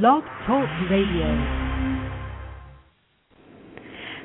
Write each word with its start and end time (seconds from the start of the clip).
Blog 0.00 0.24
Talk 0.46 0.66
Radio. 0.90 1.28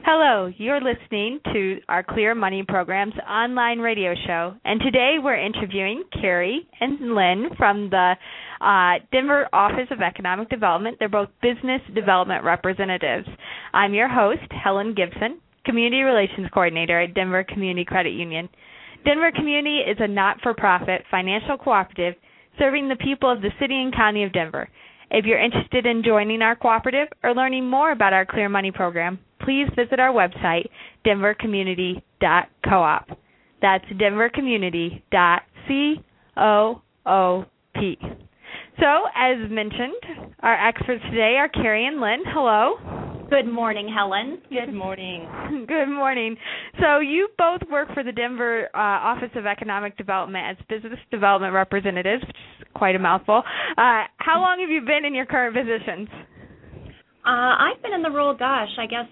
Hello, 0.05 0.49
you're 0.55 0.79
listening 0.79 1.41
to 1.51 1.79
our 1.89 2.03
Clear 2.03 2.33
Money 2.33 2.63
Program's 2.65 3.15
online 3.29 3.79
radio 3.79 4.13
show, 4.25 4.53
and 4.63 4.79
today 4.79 5.17
we're 5.21 5.35
interviewing 5.35 6.05
Carrie 6.21 6.65
and 6.79 7.13
Lynn 7.13 7.49
from 7.57 7.89
the 7.89 8.13
uh, 8.61 9.03
Denver 9.11 9.49
Office 9.51 9.89
of 9.91 9.99
Economic 9.99 10.49
Development. 10.49 10.95
They're 10.99 11.09
both 11.09 11.27
business 11.41 11.81
development 11.93 12.45
representatives. 12.45 13.27
I'm 13.73 13.93
your 13.93 14.07
host, 14.07 14.49
Helen 14.51 14.95
Gibson, 14.95 15.41
Community 15.65 16.03
Relations 16.03 16.47
Coordinator 16.53 17.01
at 17.01 17.13
Denver 17.13 17.43
Community 17.43 17.83
Credit 17.83 18.13
Union. 18.13 18.47
Denver 19.03 19.33
Community 19.35 19.79
is 19.79 19.97
a 19.99 20.07
not 20.07 20.39
for 20.41 20.53
profit 20.53 21.01
financial 21.11 21.57
cooperative 21.57 22.13
serving 22.57 22.87
the 22.87 22.95
people 22.95 23.29
of 23.29 23.41
the 23.41 23.51
city 23.59 23.75
and 23.75 23.93
county 23.93 24.23
of 24.23 24.31
Denver. 24.31 24.69
If 25.09 25.25
you're 25.25 25.41
interested 25.41 25.85
in 25.85 26.03
joining 26.03 26.41
our 26.41 26.55
cooperative 26.55 27.07
or 27.23 27.33
learning 27.33 27.69
more 27.69 27.91
about 27.91 28.13
our 28.13 28.25
Clear 28.25 28.49
Money 28.49 28.71
program, 28.71 29.19
please 29.41 29.67
visit 29.75 29.99
our 29.99 30.13
website, 30.13 30.67
denvercommunity.coop. 31.05 33.17
That's 33.61 33.85
denvercommunity.coop. 33.85 36.03
So, 38.79 38.85
as 39.15 39.37
mentioned, 39.49 39.95
our 40.41 40.67
experts 40.67 41.03
today 41.09 41.37
are 41.37 41.49
Carrie 41.49 41.87
and 41.87 41.99
Lynn. 41.99 42.21
Hello. 42.27 42.75
Good 43.29 43.47
morning, 43.47 43.91
Helen. 43.93 44.39
Good 44.49 44.73
morning. 44.73 45.27
Good 45.67 45.87
morning. 45.87 46.37
So, 46.79 46.99
you 46.99 47.27
both 47.37 47.61
work 47.71 47.89
for 47.93 48.03
the 48.03 48.11
Denver 48.11 48.69
uh, 48.73 48.77
Office 48.77 49.31
of 49.35 49.45
Economic 49.45 49.97
Development 49.97 50.57
as 50.57 50.65
business 50.69 50.99
development 51.11 51.53
representatives, 51.53 52.23
which 52.23 52.35
is 52.56 52.56
quite 52.77 52.95
a 52.95 52.99
mouthful. 52.99 53.43
Uh, 53.77 54.03
how 54.17 54.39
long 54.39 54.59
have 54.61 54.69
you 54.69 54.81
been 54.81 55.05
in 55.05 55.15
your 55.15 55.25
current 55.25 55.55
positions? 55.55 56.07
Uh, 57.25 57.55
I've 57.59 57.81
been 57.81 57.93
in 57.93 58.03
the 58.03 58.11
role, 58.11 58.35
gosh, 58.37 58.69
I 58.79 58.85
guess 58.85 59.05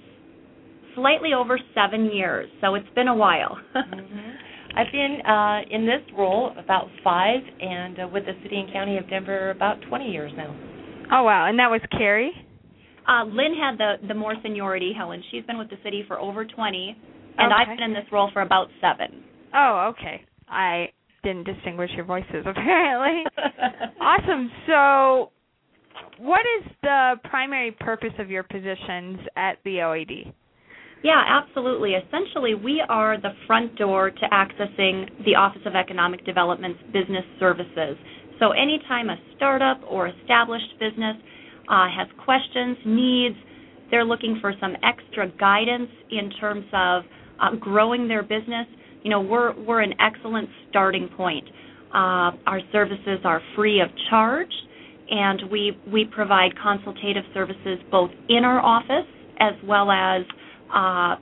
slightly 0.95 1.31
over 1.33 1.59
seven 1.73 2.05
years, 2.05 2.49
so 2.61 2.75
it's 2.75 2.87
been 2.95 3.07
a 3.07 3.15
while. 3.15 3.57
mm-hmm. 3.75 4.77
I've 4.77 4.91
been 4.91 5.19
uh, 5.25 5.61
in 5.69 5.85
this 5.85 6.01
role 6.17 6.53
about 6.57 6.87
five, 7.03 7.39
and 7.59 7.99
uh, 7.99 8.07
with 8.11 8.25
the 8.25 8.33
city 8.43 8.57
and 8.57 8.71
county 8.71 8.97
of 8.97 9.09
Denver 9.09 9.51
about 9.51 9.77
20 9.87 10.09
years 10.09 10.31
now. 10.35 10.55
Oh 11.11 11.23
wow! 11.23 11.47
And 11.47 11.59
that 11.59 11.69
was 11.69 11.81
Carrie. 11.91 12.31
Uh, 13.07 13.23
Lynn 13.25 13.53
had 13.53 13.77
the 13.77 14.07
the 14.07 14.13
more 14.13 14.33
seniority. 14.41 14.91
Helen, 14.97 15.23
she's 15.31 15.43
been 15.45 15.57
with 15.57 15.69
the 15.69 15.77
city 15.83 16.03
for 16.07 16.19
over 16.19 16.45
20, 16.45 16.97
and 17.37 17.53
okay. 17.53 17.61
I've 17.61 17.77
been 17.77 17.85
in 17.85 17.93
this 17.93 18.11
role 18.11 18.29
for 18.33 18.41
about 18.41 18.67
seven. 18.81 19.23
Oh, 19.53 19.93
okay. 19.93 20.25
I 20.49 20.87
didn't 21.25 21.43
distinguish 21.43 21.89
your 21.95 22.05
voices 22.05 22.45
apparently. 22.45 23.23
awesome. 23.99 24.51
So, 24.67 25.31
what 26.19 26.41
is 26.59 26.71
the 26.81 27.15
primary 27.25 27.71
purpose 27.71 28.13
of 28.19 28.29
your 28.29 28.43
positions 28.43 29.19
at 29.35 29.57
the 29.65 29.77
OED? 29.77 30.33
Yeah, 31.03 31.21
absolutely. 31.27 31.93
Essentially, 31.93 32.55
we 32.55 32.81
are 32.87 33.19
the 33.19 33.31
front 33.45 33.75
door 33.75 34.09
to 34.09 34.25
accessing 34.31 35.23
the 35.25 35.35
Office 35.35 35.61
of 35.65 35.75
Economic 35.75 36.25
Development's 36.25 36.79
business 36.93 37.25
services. 37.39 37.97
So, 38.39 38.51
anytime 38.51 39.09
a 39.09 39.17
startup 39.35 39.81
or 39.89 40.07
established 40.07 40.79
business 40.79 41.15
uh, 41.69 41.87
has 41.89 42.07
questions, 42.23 42.77
needs, 42.85 43.35
they're 43.91 44.05
looking 44.05 44.39
for 44.41 44.53
some 44.59 44.75
extra 44.83 45.29
guidance 45.37 45.89
in 46.11 46.29
terms 46.39 46.65
of 46.73 47.03
uh, 47.39 47.55
growing 47.59 48.07
their 48.07 48.23
business, 48.23 48.67
you 49.05 49.11
know, 49.11 49.21
we're 49.21 49.53
we're 49.65 49.81
an 49.81 49.93
excellent 50.01 50.49
starting 50.71 51.07
point. 51.15 51.45
Uh, 51.93 52.33
our 52.47 52.59
services 52.71 53.19
are 53.23 53.39
free 53.55 53.79
of 53.79 53.87
charge, 54.09 54.51
and 55.11 55.43
we 55.51 55.77
we 55.93 56.05
provide 56.05 56.49
consultative 56.61 57.23
services 57.31 57.77
both 57.91 58.09
in 58.29 58.43
our 58.43 58.59
office 58.59 59.05
as 59.39 59.53
well 59.63 59.91
as 59.91 60.23
uh, 60.73 61.17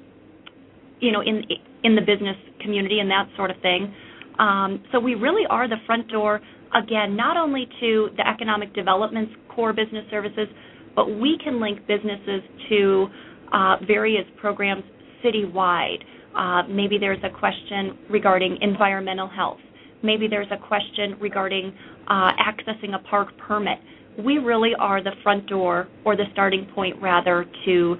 you 1.01 1.11
know, 1.11 1.19
in 1.19 1.43
in 1.83 1.93
the 1.95 2.01
business 2.01 2.37
community 2.61 2.99
and 2.99 3.11
that 3.11 3.27
sort 3.35 3.51
of 3.51 3.57
thing. 3.61 3.93
Um, 4.39 4.81
so 4.93 4.99
we 5.01 5.15
really 5.15 5.43
are 5.49 5.67
the 5.67 5.75
front 5.85 6.07
door 6.07 6.39
again, 6.73 7.17
not 7.17 7.35
only 7.35 7.67
to 7.81 8.11
the 8.15 8.25
economic 8.25 8.73
development's 8.73 9.33
core 9.53 9.73
business 9.73 10.05
services, 10.09 10.47
but 10.95 11.19
we 11.19 11.37
can 11.43 11.59
link 11.59 11.85
businesses 11.85 12.41
to 12.69 13.07
uh, 13.51 13.75
various 13.85 14.25
programs 14.39 14.83
citywide. 15.21 15.99
Uh, 16.35 16.63
maybe 16.69 16.97
there's 16.97 17.23
a 17.23 17.29
question 17.29 17.97
regarding 18.09 18.57
environmental 18.61 19.27
health. 19.27 19.59
Maybe 20.01 20.27
there's 20.27 20.47
a 20.51 20.67
question 20.67 21.15
regarding 21.19 21.73
uh, 22.07 22.31
accessing 22.33 22.95
a 22.95 22.99
park 23.09 23.29
permit. 23.37 23.79
We 24.17 24.37
really 24.37 24.71
are 24.77 25.03
the 25.03 25.13
front 25.23 25.47
door, 25.47 25.87
or 26.05 26.15
the 26.15 26.25
starting 26.33 26.67
point 26.75 27.01
rather, 27.01 27.45
to 27.65 27.95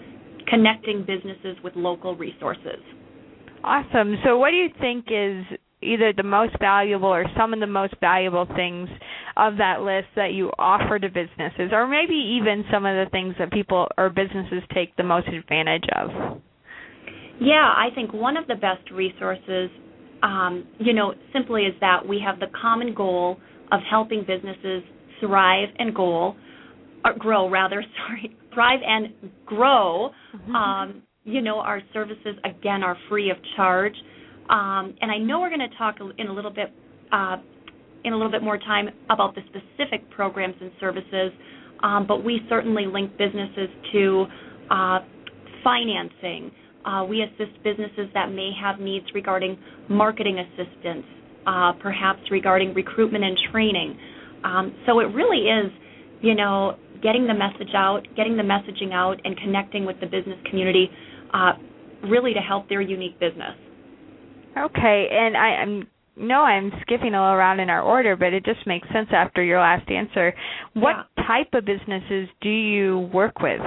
connecting 0.47 1.05
businesses 1.05 1.57
with 1.63 1.75
local 1.75 2.15
resources. 2.15 2.79
Awesome. 3.63 4.17
So, 4.25 4.37
what 4.37 4.51
do 4.51 4.57
you 4.57 4.69
think 4.79 5.05
is 5.09 5.57
either 5.81 6.13
the 6.13 6.23
most 6.23 6.55
valuable 6.59 7.09
or 7.09 7.25
some 7.37 7.53
of 7.53 7.59
the 7.59 7.67
most 7.67 7.93
valuable 7.99 8.47
things 8.55 8.89
of 9.37 9.57
that 9.57 9.81
list 9.81 10.07
that 10.15 10.33
you 10.33 10.51
offer 10.59 10.99
to 10.99 11.07
businesses, 11.07 11.71
or 11.71 11.87
maybe 11.87 12.13
even 12.13 12.63
some 12.71 12.85
of 12.85 12.95
the 12.95 13.09
things 13.11 13.35
that 13.39 13.51
people 13.51 13.87
or 13.97 14.09
businesses 14.09 14.61
take 14.73 14.95
the 14.95 15.03
most 15.03 15.27
advantage 15.27 15.85
of? 15.95 16.41
Yeah, 17.43 17.73
I 17.75 17.89
think 17.93 18.13
one 18.13 18.37
of 18.37 18.47
the 18.47 18.55
best 18.55 18.89
resources, 18.89 19.69
um, 20.21 20.65
you 20.79 20.93
know, 20.93 21.13
simply 21.33 21.63
is 21.63 21.73
that 21.81 22.07
we 22.07 22.21
have 22.25 22.39
the 22.39 22.47
common 22.59 22.93
goal 22.93 23.37
of 23.71 23.81
helping 23.89 24.21
businesses 24.25 24.83
thrive 25.19 25.67
and 25.77 25.93
goal, 25.93 26.35
or 27.03 27.13
grow 27.13 27.49
rather, 27.49 27.83
sorry, 28.07 28.33
thrive 28.53 28.79
and 28.85 29.07
grow. 29.45 30.11
Mm-hmm. 30.35 30.55
Um, 30.55 31.03
you 31.25 31.41
know, 31.41 31.59
our 31.59 31.81
services 31.93 32.35
again 32.45 32.81
are 32.81 32.97
free 33.09 33.29
of 33.29 33.37
charge. 33.57 33.95
Um, 34.49 34.95
and 35.01 35.11
I 35.11 35.17
know 35.17 35.41
we're 35.41 35.49
going 35.49 35.67
to 35.69 35.77
talk 35.77 35.95
in 36.17 36.27
a 36.27 36.33
little 36.33 36.51
bit 36.51 36.71
uh, 37.11 37.37
in 38.05 38.13
a 38.13 38.15
little 38.15 38.31
bit 38.31 38.43
more 38.43 38.57
time 38.57 38.89
about 39.09 39.35
the 39.35 39.41
specific 39.47 40.09
programs 40.11 40.55
and 40.59 40.71
services, 40.79 41.31
um, 41.83 42.05
but 42.05 42.23
we 42.23 42.41
certainly 42.49 42.85
link 42.85 43.17
businesses 43.17 43.69
to 43.93 44.25
uh, 44.69 44.99
financing. 45.63 46.51
Uh, 46.85 47.05
we 47.07 47.21
assist 47.21 47.51
businesses 47.63 48.09
that 48.13 48.31
may 48.31 48.51
have 48.61 48.79
needs 48.79 49.05
regarding 49.13 49.57
marketing 49.89 50.39
assistance, 50.39 51.05
uh, 51.47 51.73
perhaps 51.81 52.19
regarding 52.31 52.73
recruitment 52.73 53.23
and 53.23 53.37
training. 53.51 53.97
Um, 54.43 54.75
so 54.85 54.99
it 54.99 55.05
really 55.13 55.47
is, 55.47 55.71
you 56.21 56.35
know, 56.35 56.77
getting 57.01 57.27
the 57.27 57.33
message 57.33 57.73
out, 57.75 58.01
getting 58.15 58.37
the 58.37 58.43
messaging 58.43 58.93
out, 58.93 59.19
and 59.23 59.37
connecting 59.37 59.85
with 59.85 59.99
the 59.99 60.05
business 60.05 60.37
community, 60.49 60.89
uh, 61.33 61.53
really 62.09 62.33
to 62.33 62.39
help 62.39 62.67
their 62.69 62.81
unique 62.81 63.19
business. 63.19 63.55
Okay, 64.57 65.07
and 65.11 65.35
I, 65.35 65.47
I'm 65.61 65.87
no, 66.15 66.41
I'm 66.41 66.71
skipping 66.81 67.15
all 67.15 67.33
around 67.33 67.59
in 67.59 67.69
our 67.69 67.81
order, 67.81 68.15
but 68.15 68.33
it 68.33 68.45
just 68.45 68.67
makes 68.67 68.87
sense 68.93 69.07
after 69.11 69.43
your 69.43 69.59
last 69.59 69.89
answer. 69.89 70.33
What 70.73 71.07
yeah. 71.17 71.25
type 71.25 71.47
of 71.53 71.65
businesses 71.65 72.29
do 72.41 72.49
you 72.49 73.09
work 73.11 73.39
with? 73.39 73.61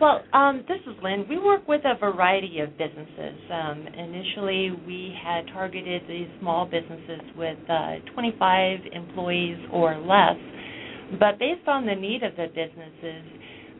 Well, 0.00 0.22
um, 0.32 0.64
this 0.68 0.78
is 0.86 0.94
Lynn. 1.02 1.26
We 1.28 1.38
work 1.38 1.66
with 1.66 1.80
a 1.84 1.98
variety 1.98 2.60
of 2.60 2.78
businesses. 2.78 3.38
Um, 3.52 3.86
initially, 3.88 4.70
we 4.86 5.12
had 5.24 5.46
targeted 5.48 6.02
these 6.08 6.28
small 6.38 6.66
businesses 6.66 7.20
with 7.36 7.58
uh, 7.68 7.96
25 8.14 8.78
employees 8.92 9.58
or 9.72 9.98
less 9.98 10.36
but 11.18 11.38
based 11.38 11.66
on 11.66 11.86
the 11.86 11.94
need 11.94 12.22
of 12.22 12.36
the 12.36 12.48
businesses, 12.48 13.24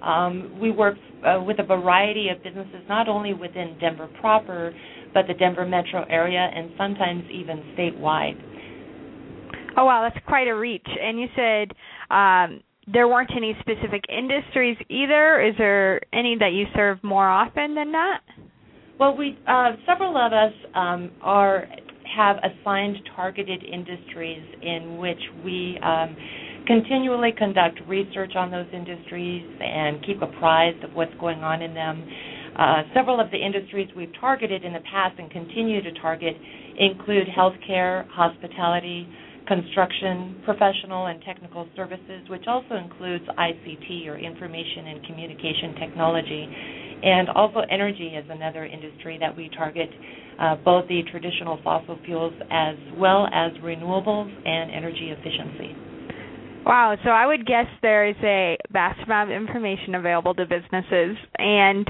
um, 0.02 0.58
we 0.60 0.70
work 0.70 0.96
uh, 1.26 1.42
with 1.44 1.58
a 1.58 1.62
variety 1.64 2.28
of 2.30 2.42
businesses, 2.42 2.82
not 2.88 3.08
only 3.08 3.34
within 3.34 3.76
Denver 3.80 4.08
proper, 4.20 4.72
but 5.12 5.26
the 5.26 5.34
Denver 5.34 5.66
metro 5.66 6.04
area 6.08 6.38
and 6.54 6.70
sometimes 6.78 7.24
even 7.30 7.58
statewide. 7.76 8.40
Oh, 9.76 9.84
wow, 9.84 10.08
that's 10.08 10.24
quite 10.26 10.48
a 10.48 10.54
reach. 10.54 10.86
And 10.86 11.18
you 11.20 11.26
said 11.36 11.70
um, 12.10 12.62
there 12.92 13.08
weren't 13.08 13.30
any 13.36 13.56
specific 13.60 14.04
industries 14.08 14.76
either. 14.88 15.40
Is 15.42 15.54
there 15.58 16.00
any 16.12 16.36
that 16.38 16.52
you 16.52 16.66
serve 16.74 17.02
more 17.02 17.28
often 17.28 17.74
than 17.74 17.92
not? 17.92 18.20
Well, 18.98 19.16
we 19.16 19.38
uh, 19.46 19.72
several 19.86 20.16
of 20.16 20.32
us 20.32 20.52
um, 20.74 21.10
are 21.22 21.66
have 22.16 22.36
assigned 22.38 22.96
targeted 23.14 23.62
industries 23.62 24.42
in 24.62 24.98
which 24.98 25.20
we 25.44 25.78
um, 25.82 26.16
continually 26.66 27.32
conduct 27.36 27.78
research 27.86 28.32
on 28.34 28.50
those 28.50 28.66
industries 28.72 29.44
and 29.60 30.04
keep 30.04 30.20
apprised 30.22 30.82
of 30.82 30.92
what's 30.94 31.14
going 31.20 31.40
on 31.40 31.62
in 31.62 31.74
them. 31.74 32.04
Uh, 32.58 32.82
several 32.92 33.20
of 33.20 33.30
the 33.30 33.36
industries 33.36 33.88
we've 33.96 34.12
targeted 34.20 34.64
in 34.64 34.72
the 34.72 34.80
past 34.90 35.16
and 35.18 35.30
continue 35.30 35.80
to 35.80 35.92
target 36.00 36.34
include 36.78 37.26
healthcare, 37.28 38.08
hospitality, 38.08 39.06
construction, 39.48 40.40
professional 40.44 41.06
and 41.06 41.20
technical 41.22 41.66
services, 41.74 42.22
which 42.28 42.44
also 42.46 42.76
includes 42.76 43.24
ICT 43.38 44.06
or 44.06 44.18
information 44.18 44.88
and 44.88 45.04
communication 45.06 45.74
technology. 45.80 46.48
And 47.02 47.28
also 47.30 47.60
energy 47.70 48.08
is 48.08 48.24
another 48.28 48.66
industry 48.66 49.16
that 49.20 49.34
we 49.36 49.48
target, 49.56 49.88
uh, 50.38 50.56
both 50.64 50.86
the 50.88 51.02
traditional 51.10 51.58
fossil 51.64 51.98
fuels 52.04 52.34
as 52.50 52.76
well 52.96 53.26
as 53.32 53.52
renewables 53.62 54.30
and 54.46 54.70
energy 54.70 55.10
efficiency. 55.10 55.87
Wow, 56.68 56.96
so 57.02 57.08
I 57.08 57.26
would 57.26 57.46
guess 57.46 57.64
there 57.80 58.06
is 58.06 58.16
a 58.22 58.58
vast 58.70 59.00
amount 59.02 59.30
of 59.32 59.36
information 59.40 59.94
available 59.94 60.34
to 60.34 60.44
businesses 60.44 61.16
and 61.38 61.88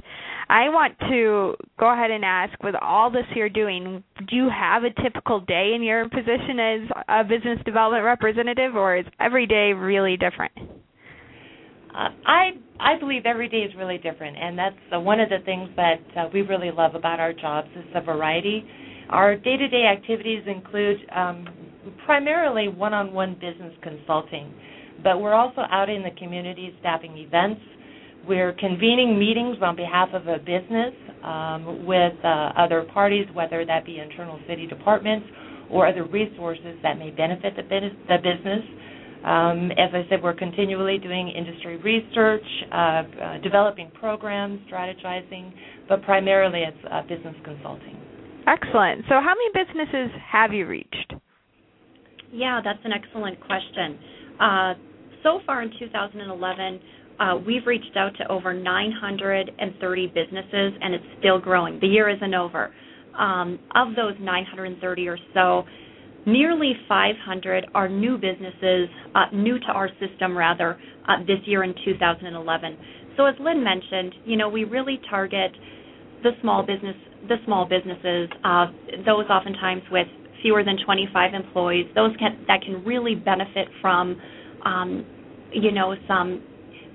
I 0.49 0.69
want 0.69 0.97
to 1.01 1.57
go 1.81 1.93
ahead 1.93 2.13
and 2.13 2.25
ask 2.25 2.63
with 2.63 2.77
all 2.81 3.11
this 3.11 3.25
you're 3.35 3.49
doing, 3.49 4.05
do 4.29 4.37
you 4.37 4.49
have 4.49 4.85
a 4.85 5.03
typical 5.03 5.41
day 5.41 5.73
in 5.75 5.83
your 5.83 6.09
position 6.09 6.61
as 6.61 6.81
a 7.09 7.25
business 7.25 7.59
development 7.65 8.05
representative 8.05 8.77
or 8.77 8.97
is 8.97 9.05
every 9.19 9.49
day 9.49 9.73
really 9.73 10.17
different? 10.17 10.53
Uh, 10.57 12.11
I 12.25 12.51
I 12.79 12.97
believe 13.01 13.23
every 13.27 13.49
day 13.49 13.63
is 13.63 13.75
really 13.77 13.99
different, 13.99 14.37
and 14.37 14.57
that's 14.57 14.77
uh, 14.95 15.01
one 15.01 15.19
of 15.19 15.29
the 15.31 15.39
things 15.45 15.69
that 15.75 16.01
uh, 16.17 16.29
we 16.33 16.43
really 16.43 16.71
love 16.71 16.95
about 16.95 17.19
our 17.19 17.33
jobs 17.33 17.69
is 17.75 17.85
the 17.93 18.01
variety. 18.01 18.65
Our 19.11 19.35
day-to-day 19.37 19.85
activities 19.85 20.45
include 20.47 20.99
um, 21.17 21.49
primarily 22.05 22.69
one-on-one 22.69 23.35
business 23.35 23.73
consulting, 23.83 24.53
but 25.03 25.21
we're 25.21 25.35
also 25.35 25.63
out 25.71 25.89
in 25.89 26.03
the 26.03 26.11
community 26.19 26.75
staffing 26.81 27.17
events. 27.19 27.61
We're 28.27 28.53
convening 28.55 29.19
meetings 29.19 29.57
on 29.63 29.77
behalf 29.77 30.09
of 30.13 30.27
a 30.27 30.39
business 30.39 30.93
um, 31.25 31.87
with 31.87 32.13
uh, 32.25 32.53
other 32.57 32.85
parties, 32.93 33.27
whether 33.33 33.65
that 33.65 33.87
be 33.87 33.99
internal 33.99 34.39
city 34.49 34.67
departments 34.67 35.27
or 35.71 35.87
other 35.87 36.05
resources 36.05 36.77
that 36.83 36.99
may 36.99 37.11
benefit 37.11 37.55
the, 37.57 37.63
the 37.63 38.17
business. 38.17 38.65
Um, 39.25 39.71
as 39.73 39.91
I 39.93 40.07
said, 40.09 40.23
we're 40.23 40.35
continually 40.35 40.99
doing 40.99 41.29
industry 41.29 41.77
research, 41.79 42.45
uh, 42.71 42.77
uh, 42.77 43.39
developing 43.43 43.91
programs, 43.99 44.61
strategizing, 44.71 45.53
but 45.89 46.03
primarily 46.03 46.61
it's 46.61 46.79
uh, 46.91 47.03
business 47.03 47.35
consulting. 47.45 47.97
Excellent. 48.47 49.03
So, 49.09 49.21
how 49.21 49.35
many 49.35 49.67
businesses 49.67 50.11
have 50.31 50.53
you 50.53 50.67
reached? 50.67 51.15
Yeah, 52.33 52.61
that's 52.63 52.79
an 52.85 52.93
excellent 52.93 53.41
question. 53.41 53.99
Uh, 54.41 54.75
so 55.23 55.41
far 55.47 55.63
in 55.63 55.71
2011, 55.79 56.81
uh, 57.21 57.37
we've 57.45 57.67
reached 57.67 57.97
out 57.97 58.13
to 58.19 58.31
over 58.31 58.55
930 58.55 60.07
businesses, 60.09 60.73
and 60.81 60.95
it's 60.95 61.05
still 61.19 61.41
growing. 61.41 61.79
The 61.81 61.89
year 61.89 62.09
isn't 62.09 62.35
over. 62.35 62.73
Um, 63.19 63.59
of 63.75 63.97
those 63.97 64.15
930 64.21 65.09
or 65.09 65.19
so, 65.35 65.65
nearly 66.27 66.75
500 66.89 67.67
are 67.75 67.89
new 67.89 68.17
businesses, 68.17 68.89
uh, 69.15 69.25
new 69.33 69.59
to 69.59 69.67
our 69.67 69.89
system 69.99 70.39
rather, 70.39 70.79
uh, 71.09 71.19
this 71.27 71.41
year 71.47 71.65
in 71.65 71.75
2011. 71.85 72.77
So 73.17 73.27
as 73.27 73.35
Lynn 73.41 73.65
mentioned, 73.65 74.15
you 74.25 74.37
know, 74.37 74.49
we 74.49 74.63
really 74.63 75.01
target 75.11 75.51
the 76.23 76.31
small 76.41 76.63
business, 76.63 76.95
the 77.29 77.37
small 77.45 77.65
businesses, 77.67 78.29
uh, 78.45 78.67
those 79.05 79.27
oftentimes 79.29 79.83
with 79.91 80.07
fewer 80.43 80.65
than 80.65 80.77
25 80.85 81.35
employees, 81.35 81.87
those 81.95 82.17
can, 82.19 82.45
that 82.47 82.63
can 82.63 82.85
really 82.85 83.15
benefit 83.15 83.69
from, 83.81 84.21
um, 84.65 85.07
you 85.53 85.73
know, 85.73 85.95
some 86.07 86.43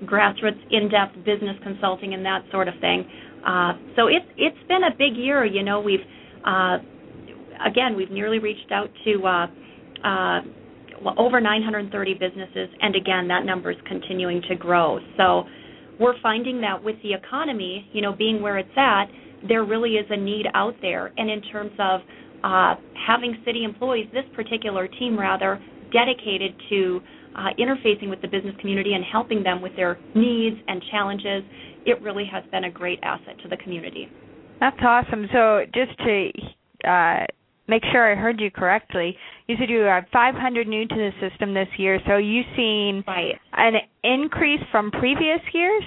grassroots 0.04 0.60
in-depth 0.70 1.16
business 1.24 1.56
consulting 1.62 2.14
and 2.14 2.24
that 2.24 2.42
sort 2.50 2.68
of 2.68 2.74
thing. 2.80 3.08
Uh, 3.46 3.72
so 3.96 4.06
it's 4.06 4.26
it's 4.36 4.68
been 4.68 4.84
a 4.84 4.90
big 4.96 5.16
year. 5.16 5.44
You 5.44 5.62
know, 5.62 5.80
we've 5.80 6.00
uh, 6.46 6.78
again 7.64 7.96
we've 7.96 8.10
nearly 8.10 8.38
reached 8.38 8.72
out 8.72 8.88
to 9.04 9.26
uh, 9.26 9.46
uh, 10.06 10.40
well, 11.02 11.14
over 11.18 11.40
930 11.40 12.14
businesses, 12.14 12.68
and 12.80 12.96
again 12.96 13.28
that 13.28 13.44
number 13.44 13.70
is 13.70 13.76
continuing 13.86 14.40
to 14.48 14.54
grow. 14.56 14.98
So 15.16 15.44
we're 16.00 16.20
finding 16.22 16.60
that 16.62 16.82
with 16.82 16.96
the 17.02 17.12
economy, 17.12 17.88
you 17.92 18.02
know, 18.02 18.12
being 18.12 18.42
where 18.42 18.58
it's 18.58 18.76
at, 18.76 19.06
there 19.46 19.64
really 19.64 19.92
is 19.92 20.06
a 20.10 20.16
need 20.16 20.46
out 20.54 20.74
there. 20.80 21.12
And 21.16 21.30
in 21.30 21.42
terms 21.42 21.72
of 21.78 22.00
uh, 22.44 22.74
having 23.06 23.36
city 23.44 23.64
employees, 23.64 24.06
this 24.12 24.24
particular 24.36 24.86
team 24.86 25.18
rather 25.18 25.60
dedicated 25.92 26.54
to 26.68 27.00
uh, 27.34 27.48
interfacing 27.58 28.10
with 28.10 28.20
the 28.20 28.28
business 28.28 28.54
community 28.60 28.92
and 28.92 29.02
helping 29.10 29.42
them 29.42 29.62
with 29.62 29.74
their 29.76 29.98
needs 30.14 30.56
and 30.68 30.82
challenges, 30.90 31.42
it 31.86 32.00
really 32.02 32.24
has 32.30 32.44
been 32.52 32.64
a 32.64 32.70
great 32.70 32.98
asset 33.02 33.34
to 33.42 33.48
the 33.48 33.56
community. 33.56 34.08
That's 34.60 34.76
awesome. 34.80 35.26
So 35.32 35.62
just 35.74 35.98
to 35.98 36.30
uh, 36.88 37.26
make 37.66 37.82
sure 37.90 38.12
I 38.12 38.14
heard 38.14 38.40
you 38.40 38.50
correctly, 38.50 39.16
you 39.48 39.56
said 39.58 39.70
you 39.70 39.80
have 39.80 40.04
500 40.12 40.68
new 40.68 40.86
to 40.86 40.94
the 40.94 41.10
system 41.26 41.54
this 41.54 41.68
year. 41.78 41.98
So 42.06 42.18
you've 42.18 42.46
seen 42.56 43.04
right. 43.06 43.34
an 43.54 43.74
increase 44.02 44.60
from 44.70 44.90
previous 44.90 45.40
years? 45.52 45.82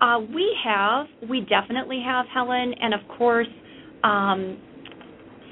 Uh, 0.00 0.18
we 0.34 0.56
have, 0.64 1.06
we 1.28 1.40
definitely 1.40 2.02
have, 2.04 2.26
Helen, 2.32 2.74
and 2.80 2.92
of 2.92 3.00
course, 3.16 3.48
um, 4.04 4.58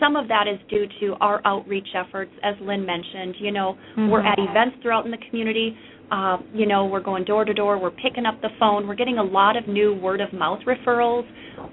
some 0.01 0.17
of 0.17 0.29
that 0.29 0.47
is 0.47 0.59
due 0.69 0.87
to 1.01 1.15
our 1.21 1.41
outreach 1.45 1.89
efforts, 1.95 2.33
as 2.43 2.55
Lynn 2.61 2.85
mentioned. 2.85 3.37
You 3.39 3.53
know, 3.53 3.77
mm-hmm. 3.93 4.11
we're 4.11 4.25
at 4.25 4.39
events 4.39 4.77
throughout 4.83 5.05
in 5.05 5.11
the 5.11 5.23
community. 5.31 5.77
Uh, 6.11 6.39
you 6.55 6.67
know, 6.67 6.87
we're 6.87 7.03
going 7.03 7.25
door 7.25 7.45
to 7.45 7.53
door. 7.53 7.79
We're 7.79 7.91
picking 7.91 8.27
up 8.27 8.41
the 8.41 8.51
phone. 8.61 8.87
We're 8.87 8.95
getting 8.95 9.19
a 9.19 9.25
lot 9.25 9.57
of 9.57 9.67
new 9.67 9.95
word 9.95 10.21
of 10.21 10.33
mouth 10.33 10.61
referrals. 10.67 11.27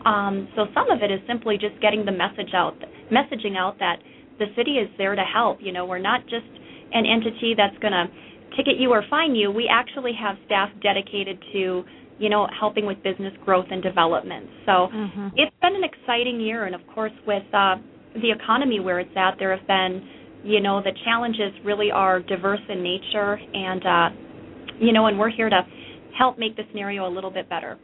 Um, 0.06 0.48
so 0.56 0.66
some 0.74 0.90
of 0.90 1.04
it 1.04 1.12
is 1.12 1.20
simply 1.28 1.58
just 1.58 1.80
getting 1.82 2.04
the 2.04 2.12
message 2.12 2.54
out, 2.56 2.74
messaging 3.12 3.56
out 3.58 3.78
that 3.80 3.98
the 4.40 4.46
city 4.56 4.78
is 4.78 4.90
there 4.98 5.16
to 5.16 5.22
help. 5.22 5.60
You 5.62 5.72
know, 5.72 5.86
we're 5.86 6.00
not 6.00 6.22
just 6.24 6.50
an 6.94 7.06
entity 7.06 7.54
that's 7.56 7.78
going 7.78 7.94
to 7.94 8.06
ticket 8.58 8.80
you 8.80 8.92
or 8.92 9.04
fine 9.10 9.36
you. 9.36 9.52
We 9.52 9.70
actually 9.72 10.14
have 10.20 10.38
staff 10.46 10.70
dedicated 10.82 11.38
to 11.54 11.84
you 12.20 12.30
know, 12.30 12.48
helping 12.58 12.86
with 12.86 13.02
business 13.04 13.34
growth 13.44 13.66
and 13.72 13.82
development. 13.82 14.48
So 14.66 14.88
mm-hmm. 14.94 15.28
it's 15.36 15.56
been 15.62 15.76
an 15.76 15.84
exciting 15.84 16.40
year, 16.40 16.66
and 16.66 16.76
of 16.76 16.82
course, 16.94 17.12
with 17.26 17.44
uh, 17.54 17.76
the 18.22 18.32
economy 18.32 18.80
where 18.80 19.00
it's 19.00 19.16
at, 19.16 19.36
there 19.40 19.56
have 19.56 19.66
been, 19.68 20.08
you 20.44 20.62
know, 20.62 20.82
the 20.82 20.92
challenges 21.06 21.54
really 21.64 21.92
are 21.92 22.20
diverse 22.20 22.60
in 22.70 22.84
nature, 22.84 23.40
and 23.54 23.86
uh, 23.86 24.10
you 24.80 24.92
know, 24.92 25.08
and 25.08 25.18
we're 25.18 25.30
here 25.30 25.50
to 25.50 25.62
help 26.18 26.38
make 26.38 26.56
the 26.56 26.64
scenario 26.72 27.08
a 27.08 27.12
little 27.12 27.32
bit 27.32 27.50
better. 27.50 27.78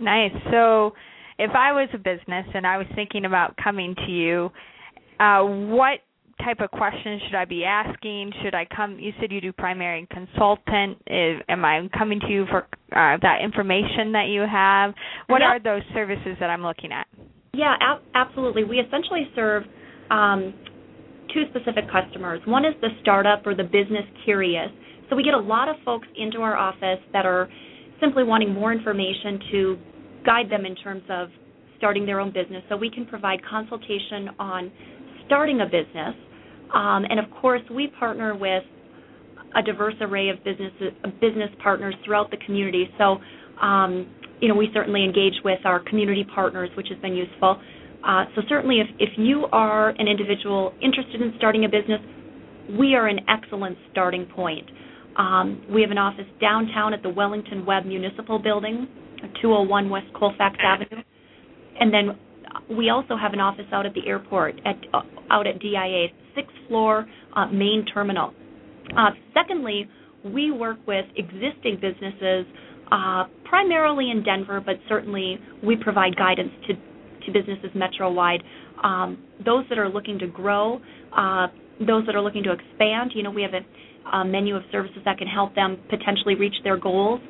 Nice. 0.00 0.32
So, 0.50 0.92
if 1.38 1.50
I 1.54 1.72
was 1.72 1.88
a 1.94 1.98
business 1.98 2.46
and 2.54 2.66
I 2.66 2.78
was 2.78 2.86
thinking 2.94 3.24
about 3.24 3.56
coming 3.62 3.94
to 3.94 4.12
you, 4.12 4.50
uh, 5.18 5.42
what 5.42 6.00
type 6.44 6.60
of 6.60 6.70
questions 6.70 7.20
should 7.26 7.36
I 7.36 7.44
be 7.44 7.64
asking? 7.64 8.32
Should 8.42 8.54
I 8.54 8.66
come? 8.74 8.98
You 8.98 9.12
said 9.20 9.32
you 9.32 9.40
do 9.40 9.52
primary 9.52 10.06
consultant. 10.10 10.98
Is, 11.06 11.40
am 11.48 11.64
I 11.64 11.88
coming 11.96 12.20
to 12.20 12.28
you 12.28 12.46
for 12.50 12.62
uh, 12.62 13.18
that 13.22 13.38
information 13.42 14.12
that 14.12 14.26
you 14.28 14.42
have? 14.42 14.94
What 15.26 15.40
yep. 15.40 15.48
are 15.48 15.60
those 15.60 15.82
services 15.94 16.36
that 16.40 16.50
I'm 16.50 16.62
looking 16.62 16.92
at? 16.92 17.06
Yeah, 17.54 17.76
ab- 17.80 18.02
absolutely. 18.14 18.64
We 18.64 18.78
essentially 18.78 19.28
serve 19.34 19.64
um, 20.10 20.54
two 21.32 21.44
specific 21.50 21.84
customers. 21.90 22.40
One 22.46 22.64
is 22.64 22.74
the 22.80 22.88
startup 23.00 23.46
or 23.46 23.54
the 23.54 23.64
business 23.64 24.04
curious. 24.24 24.70
So 25.10 25.16
we 25.16 25.22
get 25.22 25.34
a 25.34 25.38
lot 25.40 25.68
of 25.68 25.76
folks 25.84 26.06
into 26.16 26.38
our 26.40 26.56
office 26.56 27.00
that 27.12 27.26
are 27.26 27.48
simply 28.00 28.24
wanting 28.24 28.52
more 28.52 28.72
information 28.72 29.40
to 29.52 29.78
guide 30.26 30.50
them 30.50 30.66
in 30.66 30.74
terms 30.76 31.02
of 31.08 31.28
starting 31.78 32.04
their 32.06 32.20
own 32.20 32.32
business. 32.32 32.62
So 32.68 32.76
we 32.76 32.90
can 32.90 33.06
provide 33.06 33.40
consultation 33.48 34.30
on 34.38 34.72
starting 35.26 35.60
a 35.60 35.66
business. 35.66 36.14
Um, 36.74 37.04
and 37.08 37.18
of 37.18 37.30
course, 37.40 37.62
we 37.70 37.88
partner 37.98 38.36
with 38.36 38.62
a 39.56 39.62
diverse 39.62 39.94
array 40.00 40.28
of 40.28 40.42
business 40.44 40.72
business 41.20 41.50
partners 41.62 41.94
throughout 42.04 42.30
the 42.30 42.36
community. 42.44 42.88
So 42.98 43.18
um, 43.62 44.06
we 44.40 44.68
certainly 44.72 45.04
engage 45.04 45.34
with 45.44 45.60
our 45.64 45.80
community 45.80 46.24
partners, 46.34 46.70
which 46.76 46.88
has 46.90 46.98
been 46.98 47.14
useful. 47.14 47.60
Uh, 48.06 48.24
so 48.34 48.42
certainly, 48.48 48.80
if 48.98 49.10
you 49.16 49.46
are 49.52 49.90
an 49.90 50.06
individual 50.06 50.72
interested 50.80 51.20
in 51.20 51.34
starting 51.36 51.64
a 51.64 51.68
business, 51.68 52.00
we 52.78 52.94
are 52.94 53.08
an 53.08 53.20
excellent 53.28 53.76
starting 53.90 54.26
point. 54.26 54.68
Um, 55.16 55.64
we 55.70 55.82
have 55.82 55.90
an 55.90 55.98
office 55.98 56.26
downtown 56.40 56.94
at 56.94 57.02
the 57.02 57.08
Wellington 57.08 57.66
Webb 57.66 57.86
Municipal 57.86 58.38
Building, 58.38 58.86
201 59.42 59.90
West 59.90 60.06
Colfax 60.14 60.56
Avenue, 60.62 61.02
and 61.80 61.92
then 61.92 62.18
we 62.76 62.90
also 62.90 63.16
have 63.16 63.32
an 63.32 63.40
office 63.40 63.66
out 63.72 63.84
at 63.84 63.94
the 63.94 64.06
airport 64.06 64.54
at 64.64 64.76
uh, 64.94 65.00
out 65.30 65.46
at 65.46 65.58
DIA, 65.60 66.08
sixth 66.36 66.54
floor 66.68 67.06
uh, 67.34 67.46
main 67.46 67.84
terminal. 67.92 68.32
Secondly, 69.34 69.88
we 70.24 70.50
work 70.50 70.78
with 70.86 71.04
existing 71.16 71.78
businesses 71.80 72.46
uh, 72.90 73.24
primarily 73.44 74.10
in 74.10 74.22
Denver, 74.22 74.60
but 74.64 74.76
certainly 74.88 75.38
we 75.64 75.76
provide 75.76 76.16
guidance 76.16 76.50
to, 76.66 76.74
to 76.74 77.32
businesses 77.32 77.70
metro-wide. 77.74 78.42
Um, 78.82 79.24
those 79.44 79.64
that 79.68 79.78
are 79.78 79.88
looking 79.88 80.18
to 80.20 80.26
grow, 80.26 80.80
uh, 81.16 81.48
those 81.80 82.06
that 82.06 82.14
are 82.14 82.22
looking 82.22 82.42
to 82.44 82.52
expand, 82.52 83.12
you 83.14 83.22
know, 83.22 83.30
we 83.30 83.42
have 83.42 83.52
a, 83.54 84.16
a 84.16 84.24
menu 84.24 84.56
of 84.56 84.62
services 84.72 84.98
that 85.04 85.18
can 85.18 85.28
help 85.28 85.54
them 85.54 85.78
potentially 85.90 86.34
reach 86.34 86.54
their 86.64 86.76
goals. 86.76 87.20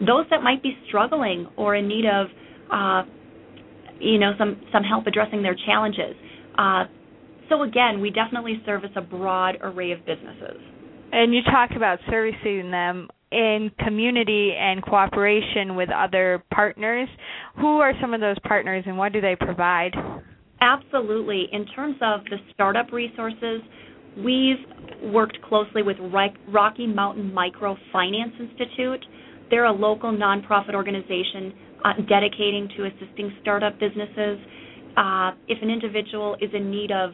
Those 0.00 0.26
that 0.30 0.42
might 0.42 0.62
be 0.62 0.76
struggling 0.88 1.48
or 1.56 1.74
in 1.74 1.88
need 1.88 2.04
of, 2.06 2.26
uh, 2.70 3.02
you 3.98 4.18
know, 4.18 4.32
some 4.38 4.60
some 4.72 4.82
help 4.82 5.06
addressing 5.06 5.42
their 5.42 5.56
challenges. 5.66 6.14
Uh, 6.58 6.84
so 7.48 7.62
again, 7.62 8.00
we 8.00 8.10
definitely 8.10 8.60
service 8.66 8.90
a 8.96 9.00
broad 9.00 9.56
array 9.62 9.92
of 9.92 10.00
businesses. 10.00 10.60
And 11.12 11.32
you 11.32 11.40
talk 11.42 11.70
about 11.76 11.98
servicing 12.10 12.70
them 12.70 13.08
in 13.32 13.70
community 13.84 14.52
and 14.58 14.82
cooperation 14.82 15.74
with 15.76 15.90
other 15.90 16.42
partners. 16.52 17.08
Who 17.60 17.80
are 17.80 17.92
some 18.00 18.14
of 18.14 18.20
those 18.20 18.36
partners 18.44 18.84
and 18.86 18.96
what 18.96 19.12
do 19.12 19.20
they 19.20 19.36
provide? 19.36 19.92
Absolutely. 20.60 21.48
In 21.52 21.66
terms 21.66 21.96
of 22.00 22.20
the 22.24 22.36
startup 22.54 22.92
resources, 22.92 23.60
we've 24.16 24.56
worked 25.02 25.38
closely 25.42 25.82
with 25.82 25.96
Rocky 26.48 26.86
Mountain 26.86 27.32
Microfinance 27.32 28.40
Institute. 28.40 29.04
They're 29.50 29.66
a 29.66 29.72
local 29.72 30.12
nonprofit 30.12 30.74
organization 30.74 31.52
uh, 31.84 31.92
dedicating 32.08 32.68
to 32.76 32.86
assisting 32.86 33.36
startup 33.42 33.78
businesses. 33.78 34.38
Uh, 34.96 35.32
if 35.46 35.62
an 35.62 35.70
individual 35.70 36.36
is 36.40 36.50
in 36.54 36.70
need 36.70 36.90
of 36.90 37.10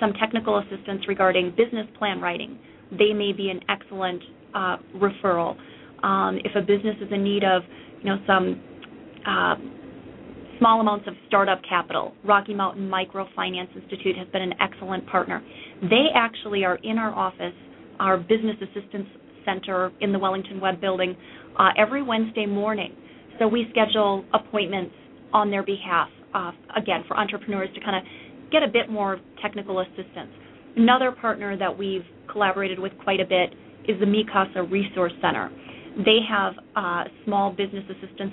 some 0.00 0.12
technical 0.14 0.58
assistance 0.58 1.06
regarding 1.06 1.50
business 1.50 1.86
plan 1.96 2.20
writing, 2.20 2.58
they 2.90 3.12
may 3.14 3.32
be 3.32 3.50
an 3.50 3.60
excellent 3.68 4.22
uh, 4.54 4.76
referral. 4.96 5.56
Um, 6.02 6.38
if 6.44 6.54
a 6.56 6.60
business 6.60 6.96
is 7.00 7.08
in 7.12 7.22
need 7.22 7.44
of, 7.44 7.62
you 8.02 8.10
know, 8.10 8.18
some 8.26 8.60
uh, 9.26 9.54
small 10.58 10.80
amounts 10.80 11.06
of 11.06 11.14
startup 11.28 11.60
capital, 11.68 12.14
Rocky 12.24 12.54
Mountain 12.54 12.88
Microfinance 12.88 13.74
Institute 13.76 14.16
has 14.16 14.28
been 14.28 14.42
an 14.42 14.54
excellent 14.60 15.06
partner. 15.06 15.42
They 15.82 16.06
actually 16.14 16.64
are 16.64 16.76
in 16.82 16.98
our 16.98 17.14
office, 17.14 17.54
our 17.98 18.16
business 18.16 18.56
assistance 18.62 19.06
center 19.44 19.92
in 20.00 20.12
the 20.12 20.18
Wellington 20.18 20.60
Webb 20.60 20.80
Building, 20.80 21.16
uh, 21.58 21.70
every 21.76 22.02
Wednesday 22.02 22.46
morning. 22.46 22.94
So 23.38 23.48
we 23.48 23.66
schedule 23.70 24.24
appointments 24.32 24.94
on 25.32 25.50
their 25.50 25.62
behalf, 25.62 26.08
uh, 26.34 26.52
again, 26.76 27.04
for 27.08 27.16
entrepreneurs 27.16 27.68
to 27.74 27.80
kind 27.80 27.96
of 27.96 28.02
get 28.52 28.62
a 28.62 28.68
bit 28.68 28.90
more 28.90 29.18
technical 29.40 29.80
assistance. 29.80 30.30
Another 30.76 31.10
partner 31.10 31.56
that 31.56 31.76
we've 31.76 32.04
collaborated 32.30 32.78
with 32.78 32.92
quite 33.02 33.20
a 33.20 33.24
bit 33.24 33.54
is 33.88 33.98
the 34.00 34.06
Mi 34.06 34.24
Casa 34.30 34.62
Resource 34.62 35.12
Center. 35.20 35.50
They 36.04 36.18
have 36.28 36.54
a 36.76 37.04
small 37.24 37.50
business 37.52 37.84
assistance 37.90 38.32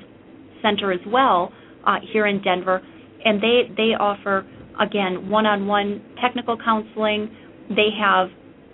center 0.61 0.91
as 0.91 0.99
well 1.07 1.51
uh, 1.85 1.97
here 2.13 2.27
in 2.27 2.41
Denver, 2.41 2.81
and 3.25 3.41
they 3.41 3.63
they 3.75 3.95
offer 3.99 4.45
again 4.79 5.29
one-on-one 5.29 6.15
technical 6.21 6.57
counseling. 6.57 7.29
They 7.69 7.89
have 7.99 8.29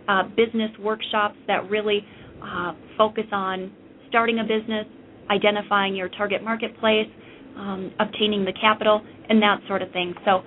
uh, 0.07 0.23
business 0.35 0.71
workshops 0.79 1.35
that 1.47 1.69
really 1.69 2.05
uh, 2.43 2.73
focus 2.97 3.25
on 3.31 3.71
starting 4.07 4.39
a 4.39 4.43
business, 4.43 4.85
identifying 5.29 5.95
your 5.95 6.09
target 6.09 6.43
marketplace, 6.43 7.07
um, 7.57 7.91
obtaining 7.99 8.45
the 8.45 8.53
capital, 8.59 9.01
and 9.29 9.41
that 9.41 9.59
sort 9.67 9.81
of 9.81 9.91
thing. 9.91 10.13
So, 10.25 10.41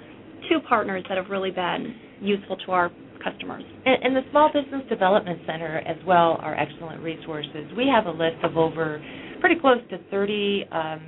two 0.48 0.60
partners 0.68 1.04
that 1.08 1.16
have 1.18 1.28
really 1.28 1.50
been 1.50 1.94
useful 2.20 2.56
to 2.66 2.72
our 2.72 2.90
customers. 3.30 3.64
And, 3.84 4.02
and, 4.04 4.16
the 4.16 4.30
Small 4.30 4.50
Business 4.52 4.82
Development 4.88 5.38
Center 5.46 5.78
as 5.86 5.96
well 6.06 6.38
are 6.40 6.54
excellent 6.54 7.02
resources. 7.02 7.70
We 7.76 7.86
have 7.92 8.06
a 8.06 8.10
list 8.10 8.42
of 8.42 8.56
over 8.56 9.02
pretty 9.40 9.60
close 9.60 9.78
to 9.90 9.98
30 10.10 10.64
um, 10.72 11.00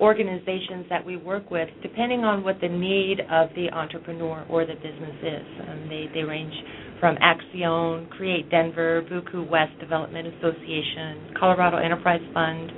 organizations 0.00 0.86
that 0.90 1.04
we 1.04 1.16
work 1.16 1.50
with, 1.50 1.68
depending 1.82 2.24
on 2.24 2.42
what 2.42 2.60
the 2.60 2.68
need 2.68 3.20
of 3.30 3.50
the 3.54 3.70
entrepreneur 3.72 4.44
or 4.48 4.66
the 4.66 4.74
business 4.74 5.16
is. 5.22 5.46
Um, 5.68 5.86
they, 5.88 6.06
they 6.12 6.22
range 6.22 6.54
from 7.00 7.16
Accion, 7.16 8.08
Create 8.10 8.50
Denver, 8.50 9.02
Buku 9.10 9.48
West 9.48 9.78
Development 9.80 10.26
Association, 10.26 11.34
Colorado 11.38 11.76
Enterprise 11.76 12.22
Fund, 12.32 12.70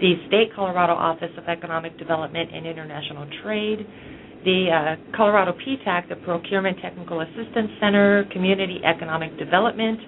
the 0.00 0.14
State 0.28 0.54
Colorado 0.54 0.92
Office 0.92 1.32
of 1.38 1.44
Economic 1.44 1.98
Development 1.98 2.50
and 2.52 2.66
International 2.66 3.26
Trade, 3.42 3.86
the 4.46 4.70
uh, 4.70 5.16
Colorado 5.16 5.52
PTAC, 5.52 6.08
the 6.08 6.14
Procurement 6.16 6.78
Technical 6.80 7.20
Assistance 7.20 7.68
Center, 7.80 8.24
Community 8.32 8.80
Economic 8.84 9.36
Development, 9.38 9.98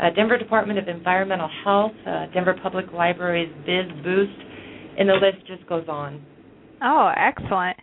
uh, 0.00 0.10
Denver 0.14 0.38
Department 0.38 0.78
of 0.78 0.86
Environmental 0.86 1.50
Health, 1.64 1.92
uh, 2.06 2.26
Denver 2.32 2.56
Public 2.62 2.86
Libraries 2.92 3.52
Biz 3.66 4.04
Boost, 4.04 4.40
and 4.96 5.08
the 5.08 5.14
list 5.14 5.44
just 5.46 5.68
goes 5.68 5.84
on. 5.88 6.24
Oh, 6.80 7.12
excellent. 7.16 7.76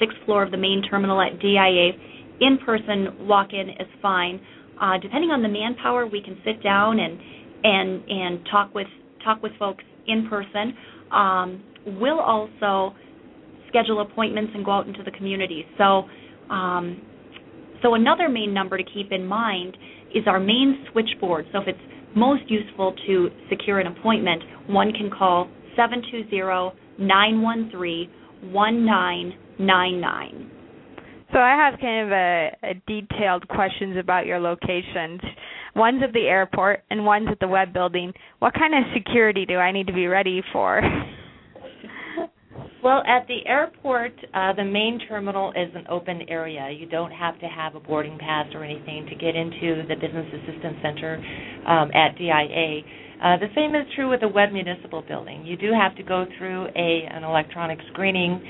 sixth 0.00 0.16
floor 0.24 0.42
of 0.42 0.50
the 0.50 0.56
main 0.56 0.82
terminal 0.88 1.20
at 1.20 1.40
DIA. 1.40 1.92
In 2.40 2.58
person 2.64 3.26
walk 3.26 3.48
in 3.52 3.70
is 3.70 3.88
fine. 4.02 4.40
Uh, 4.80 4.98
depending 5.00 5.30
on 5.30 5.42
the 5.42 5.48
manpower, 5.48 6.06
we 6.06 6.20
can 6.20 6.38
sit 6.44 6.62
down 6.62 7.00
and 7.00 7.18
and 7.64 8.02
and 8.08 8.46
talk 8.50 8.74
with 8.74 8.86
talk 9.24 9.42
with 9.42 9.52
folks 9.58 9.84
in 10.06 10.28
person. 10.28 10.76
Um, 11.12 11.62
we'll 11.86 12.20
also 12.20 12.94
schedule 13.68 14.00
appointments 14.00 14.52
and 14.54 14.64
go 14.64 14.72
out 14.72 14.86
into 14.86 15.02
the 15.02 15.10
community. 15.12 15.64
So, 15.78 16.04
um, 16.52 17.00
so 17.82 17.94
another 17.94 18.28
main 18.28 18.52
number 18.54 18.76
to 18.76 18.84
keep 18.84 19.12
in 19.12 19.26
mind 19.26 19.76
is 20.14 20.24
our 20.26 20.40
main 20.40 20.86
switchboard. 20.92 21.46
So 21.52 21.60
if 21.60 21.68
it's 21.68 21.78
most 22.14 22.42
useful 22.48 22.94
to 23.06 23.28
secure 23.50 23.78
an 23.80 23.86
appointment, 23.86 24.42
one 24.68 24.92
can 24.92 25.10
call 25.10 25.48
720 25.76 26.72
913 26.98 28.10
1999. 28.52 30.50
So 31.32 31.38
I 31.38 31.56
have 31.56 31.80
kind 31.80 32.06
of 32.06 32.12
a, 32.12 32.56
a, 32.62 32.74
detailed 32.86 33.48
questions 33.48 33.96
about 33.98 34.26
your 34.26 34.38
locations. 34.38 35.20
One's 35.74 36.02
at 36.02 36.12
the 36.12 36.28
airport 36.28 36.84
and 36.88 37.04
one's 37.04 37.28
at 37.30 37.40
the 37.40 37.48
Webb 37.48 37.72
Building. 37.72 38.12
What 38.38 38.54
kind 38.54 38.74
of 38.74 38.84
security 38.94 39.44
do 39.44 39.56
I 39.56 39.72
need 39.72 39.88
to 39.88 39.92
be 39.92 40.06
ready 40.06 40.42
for? 40.52 40.80
well, 42.86 43.02
at 43.04 43.26
the 43.26 43.44
airport, 43.46 44.12
uh, 44.32 44.52
the 44.52 44.62
main 44.62 45.00
terminal 45.08 45.50
is 45.56 45.74
an 45.74 45.88
open 45.90 46.22
area. 46.28 46.70
You 46.70 46.86
don't 46.86 47.10
have 47.10 47.36
to 47.40 47.46
have 47.46 47.74
a 47.74 47.80
boarding 47.80 48.16
pass 48.16 48.46
or 48.54 48.62
anything 48.62 49.06
to 49.06 49.16
get 49.16 49.34
into 49.34 49.82
the 49.88 49.96
Business 49.96 50.24
Assistance 50.32 50.76
Center 50.82 51.16
um, 51.66 51.90
at 51.90 52.16
DIA. 52.16 52.82
Uh, 53.20 53.38
the 53.38 53.48
same 53.56 53.74
is 53.74 53.92
true 53.96 54.08
with 54.08 54.20
the 54.20 54.28
Webb 54.28 54.52
Municipal 54.52 55.02
Building. 55.02 55.44
You 55.44 55.56
do 55.56 55.72
have 55.72 55.96
to 55.96 56.04
go 56.04 56.26
through 56.38 56.66
a 56.76 57.08
an 57.10 57.24
electronic 57.24 57.80
screening. 57.90 58.40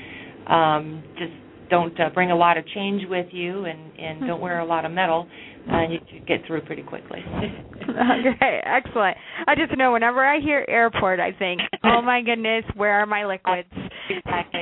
Um, 0.45 1.03
just 1.17 1.33
don't 1.69 1.99
uh, 1.99 2.09
bring 2.13 2.31
a 2.31 2.35
lot 2.35 2.57
of 2.57 2.65
change 2.67 3.03
with 3.09 3.27
you, 3.31 3.65
and 3.65 3.99
and 3.99 4.27
don't 4.27 4.41
wear 4.41 4.59
a 4.59 4.65
lot 4.65 4.85
of 4.85 4.91
metal, 4.91 5.27
and 5.67 5.93
you 5.93 5.99
get 6.27 6.45
through 6.47 6.61
pretty 6.61 6.83
quickly. 6.83 7.19
okay, 7.89 8.61
excellent. 8.65 9.17
I 9.47 9.55
just 9.55 9.77
know 9.77 9.91
whenever 9.93 10.25
I 10.25 10.39
hear 10.39 10.65
airport, 10.67 11.19
I 11.19 11.31
think, 11.31 11.61
oh 11.83 12.01
my 12.01 12.21
goodness, 12.21 12.63
where 12.75 12.93
are 12.93 13.05
my 13.05 13.25
liquids? 13.25 13.69
Exactly. 14.09 14.61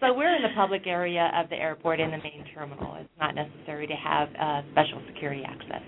so 0.00 0.12
we're 0.14 0.34
in 0.34 0.42
the 0.42 0.54
public 0.56 0.86
area 0.86 1.30
of 1.34 1.48
the 1.50 1.56
airport 1.56 2.00
in 2.00 2.10
the 2.10 2.18
main 2.18 2.44
terminal. 2.54 2.96
It's 3.00 3.08
not 3.20 3.34
necessary 3.34 3.86
to 3.86 3.94
have 3.94 4.28
uh, 4.40 4.62
special 4.72 5.02
security 5.12 5.42
access. 5.46 5.82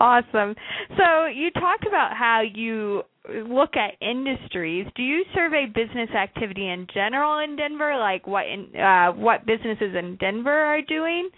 Awesome. 0.00 0.54
So 0.96 1.26
you 1.26 1.50
talked 1.50 1.86
about 1.86 2.12
how 2.16 2.42
you 2.54 3.02
look 3.28 3.76
at 3.76 3.94
industries. 4.00 4.86
Do 4.96 5.02
you 5.02 5.24
survey 5.34 5.66
business 5.66 6.10
activity 6.10 6.68
in 6.68 6.86
general 6.92 7.38
in 7.44 7.56
Denver, 7.56 7.96
like 7.98 8.26
what 8.26 8.46
in, 8.46 8.74
uh, 8.76 9.12
what 9.12 9.46
businesses 9.46 9.94
in 9.96 10.16
Denver 10.16 10.50
are 10.50 10.82
doing? 10.82 11.30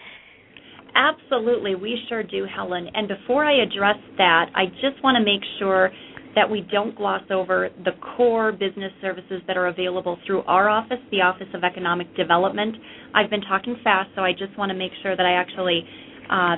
Absolutely, 0.95 1.75
we 1.75 1.99
sure 2.09 2.23
do, 2.23 2.47
Helen. 2.53 2.89
And 2.95 3.09
before 3.09 3.45
I 3.45 3.63
address 3.63 3.97
that, 4.17 4.51
I 4.55 4.67
just 4.67 5.03
want 5.05 5.17
to 5.17 5.25
make 5.25 5.43
sure 5.59 5.91
that 6.35 6.49
we 6.49 6.61
don't 6.71 6.97
gloss 6.97 7.23
over 7.31 7.71
the 7.85 7.93
core 8.17 8.53
business 8.53 8.93
services 9.01 9.43
that 9.47 9.57
are 9.57 9.67
available 9.67 10.19
through 10.27 10.43
our 10.43 10.69
office, 10.69 10.99
the 11.11 11.21
Office 11.21 11.49
of 11.55 11.65
Economic 11.65 12.15
Development. 12.17 12.77
I've 13.15 13.31
been 13.31 13.41
talking 13.43 13.77
fast, 13.83 14.11
so 14.15 14.23
I 14.23 14.33
just 14.33 14.57
want 14.57 14.71
to 14.71 14.79
make 14.79 14.93
sure 15.03 15.17
that 15.17 15.27
I 15.27 15.33
actually 15.33 15.85
uh, 16.31 16.57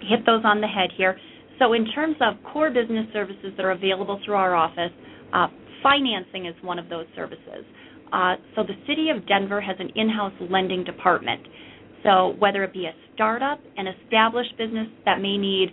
hit 0.00 0.26
those 0.26 0.42
on 0.44 0.60
the 0.60 0.66
head 0.66 0.90
here. 0.96 1.16
So, 1.58 1.72
in 1.72 1.86
terms 1.92 2.16
of 2.20 2.34
core 2.52 2.70
business 2.70 3.06
services 3.12 3.52
that 3.56 3.64
are 3.64 3.72
available 3.72 4.20
through 4.24 4.34
our 4.34 4.54
office, 4.54 4.90
uh, 5.32 5.48
financing 5.82 6.46
is 6.46 6.54
one 6.62 6.78
of 6.78 6.88
those 6.88 7.06
services. 7.14 7.64
Uh, 8.12 8.34
so, 8.54 8.62
the 8.62 8.74
City 8.86 9.10
of 9.10 9.26
Denver 9.26 9.60
has 9.60 9.76
an 9.78 9.90
in 9.94 10.08
house 10.08 10.32
lending 10.50 10.84
department. 10.84 11.42
So, 12.02 12.34
whether 12.38 12.64
it 12.64 12.72
be 12.72 12.86
a 12.86 12.94
startup, 13.14 13.60
an 13.76 13.86
established 13.86 14.56
business 14.58 14.88
that 15.04 15.20
may 15.20 15.36
need 15.38 15.70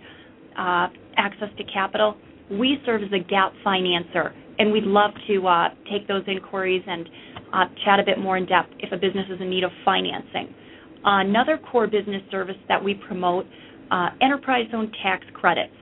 uh, 0.58 0.88
access 1.16 1.48
to 1.58 1.64
capital, 1.72 2.16
we 2.50 2.78
serve 2.86 3.02
as 3.02 3.12
a 3.12 3.18
gap 3.18 3.52
financer, 3.64 4.32
and 4.58 4.72
we'd 4.72 4.84
love 4.84 5.10
to 5.26 5.68
take 5.90 6.06
those 6.08 6.22
inquiries 6.26 6.82
and 6.86 7.08
chat 7.84 8.00
a 8.00 8.04
bit 8.04 8.18
more 8.18 8.36
in 8.36 8.46
depth 8.46 8.70
if 8.78 8.92
a 8.92 8.96
business 8.96 9.26
is 9.30 9.40
in 9.40 9.50
need 9.50 9.64
of 9.64 9.70
financing. 9.84 10.54
Another 11.04 11.58
core 11.58 11.86
business 11.86 12.22
service 12.30 12.56
that 12.68 12.82
we 12.82 12.94
promote 12.94 13.44
uh, 13.92 14.08
enterprise 14.20 14.66
zone 14.72 14.90
tax 15.02 15.24
credits. 15.34 15.72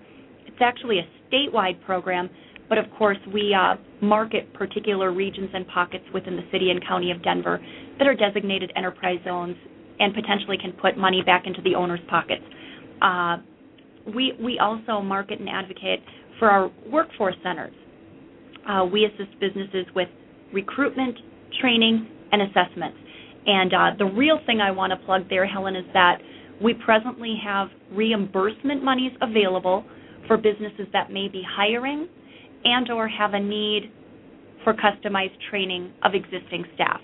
It's 0.47 0.61
actually 0.61 0.99
a 0.99 1.07
statewide 1.31 1.81
program, 1.87 2.29
but 2.69 2.77
of 2.77 2.87
course, 2.99 3.19
we 3.33 3.55
uh, 3.55 3.77
market 4.03 4.53
particular 4.53 5.13
regions 5.13 5.51
and 5.55 5.67
pockets 5.69 6.05
within 6.13 6.37
the 6.37 6.43
city 6.53 6.71
and 6.71 6.85
county 6.87 7.11
of 7.13 7.23
Denver 7.23 7.61
that 7.99 8.07
are 8.07 8.15
designated 8.15 8.73
enterprise 8.77 9.19
zones 9.25 9.57
and 10.01 10.13
potentially 10.15 10.59
can 10.61 10.73
put 10.73 10.97
money 10.97 11.23
back 11.25 11.45
into 11.47 11.63
the 11.63 11.75
owner's 11.75 12.01
pockets. 12.09 12.43
Uh, 13.01 13.37
we 14.15 14.33
we 14.43 14.59
also 14.59 15.01
market 15.01 15.39
and 15.39 15.49
advocate 15.49 16.01
for 16.39 16.51
our 16.51 16.71
workforce 16.91 17.37
centers. 17.45 17.75
Uh, 18.69 18.85
we 18.85 19.05
assist 19.05 19.39
businesses 19.41 19.87
with 19.95 20.09
recruitment, 20.53 21.17
training, 21.61 22.09
and 22.33 22.43
assessments. 22.43 22.97
And 23.47 23.73
uh, 23.73 23.91
the 23.99 24.05
real 24.05 24.39
thing 24.47 24.61
I 24.61 24.71
want 24.71 24.93
to 24.93 25.07
plug 25.07 25.29
there, 25.29 25.47
Helen, 25.47 25.77
is 25.77 25.85
that 25.95 26.19
we 26.63 26.75
presently 26.75 27.39
have 27.45 27.69
reimbursement 27.93 28.85
monies 28.85 29.13
available 29.21 29.85
for 30.27 30.37
businesses 30.37 30.87
that 30.93 31.11
may 31.11 31.29
be 31.29 31.43
hiring 31.49 32.09
and 32.65 32.91
or 32.91 33.09
have 33.09 33.35
a 33.35 33.41
need 33.41 33.91
for 34.63 34.75
customized 34.75 35.37
training 35.49 35.93
of 36.05 36.13
existing 36.15 36.65
staff. 36.75 37.01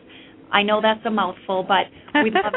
I 0.53 0.63
know 0.63 0.81
that's 0.81 1.05
a 1.07 1.11
mouthful, 1.11 1.67
but 1.67 1.87
we'd 2.23 2.35
love, 2.35 2.53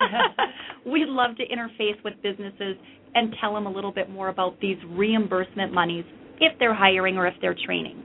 we'd 0.86 1.08
love 1.08 1.36
to 1.36 1.42
interface 1.46 2.02
with 2.04 2.14
businesses 2.22 2.76
and 3.14 3.34
tell 3.40 3.54
them 3.54 3.66
a 3.66 3.70
little 3.70 3.92
bit 3.92 4.10
more 4.10 4.28
about 4.28 4.58
these 4.60 4.76
reimbursement 4.88 5.72
monies 5.72 6.04
if 6.40 6.58
they're 6.58 6.74
hiring 6.74 7.16
or 7.16 7.26
if 7.26 7.34
they're 7.40 7.56
training. 7.66 8.02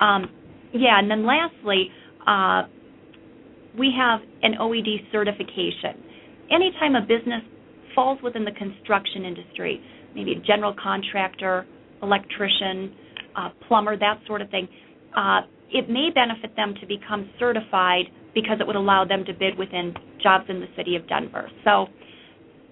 Um, 0.00 0.30
yeah, 0.72 0.98
and 0.98 1.10
then 1.10 1.26
lastly, 1.26 1.90
uh, 2.26 2.64
we 3.78 3.92
have 3.96 4.20
an 4.42 4.54
OED 4.60 5.10
certification. 5.12 6.02
Anytime 6.50 6.94
a 6.94 7.00
business 7.00 7.42
falls 7.96 8.20
within 8.22 8.44
the 8.44 8.52
construction 8.52 9.24
industry, 9.24 9.80
maybe 10.14 10.32
a 10.32 10.40
general 10.46 10.74
contractor, 10.80 11.66
electrician, 12.02 12.94
uh, 13.34 13.48
plumber, 13.66 13.98
that 13.98 14.20
sort 14.26 14.40
of 14.40 14.48
thing, 14.50 14.68
uh, 15.16 15.40
it 15.72 15.90
may 15.90 16.10
benefit 16.14 16.54
them 16.54 16.74
to 16.80 16.86
become 16.86 17.28
certified 17.40 18.04
because 18.34 18.58
it 18.60 18.66
would 18.66 18.76
allow 18.76 19.04
them 19.04 19.24
to 19.24 19.32
bid 19.32 19.58
within 19.58 19.92
jobs 20.22 20.44
in 20.48 20.60
the 20.60 20.68
city 20.76 20.94
of 20.94 21.08
Denver. 21.08 21.50
So, 21.64 21.86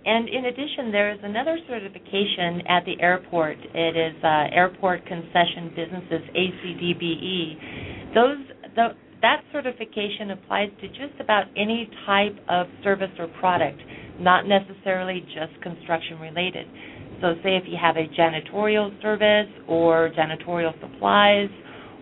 and 0.05 0.29
in 0.29 0.45
addition, 0.45 0.93
there 0.93 1.11
is 1.11 1.19
another 1.23 1.59
certification 1.67 2.61
at 2.69 2.85
the 2.85 3.01
airport. 3.01 3.57
It 3.75 3.97
is 3.97 4.23
uh, 4.23 4.53
Airport 4.53 5.07
Concession 5.07 5.73
Businesses 5.75 6.23
ACDBE. 6.37 8.15
Those 8.15 8.37
the, 8.77 8.89
that 9.23 9.43
certification 9.53 10.33
applies 10.33 10.69
to 10.83 10.89
just 10.89 11.19
about 11.21 11.45
any 11.57 11.89
type 12.05 12.37
of 12.51 12.67
service 12.83 13.11
or 13.19 13.29
product, 13.41 13.81
not 14.21 14.47
necessarily 14.47 15.21
just 15.35 15.61
construction 15.63 16.19
related. 16.19 16.67
So, 17.21 17.35
say 17.43 17.57
if 17.57 17.65
you 17.67 17.77
have 17.81 17.97
a 17.97 18.07
janitorial 18.19 19.01
service 19.01 19.51
or 19.69 20.11
janitorial 20.17 20.73
supplies 20.81 21.49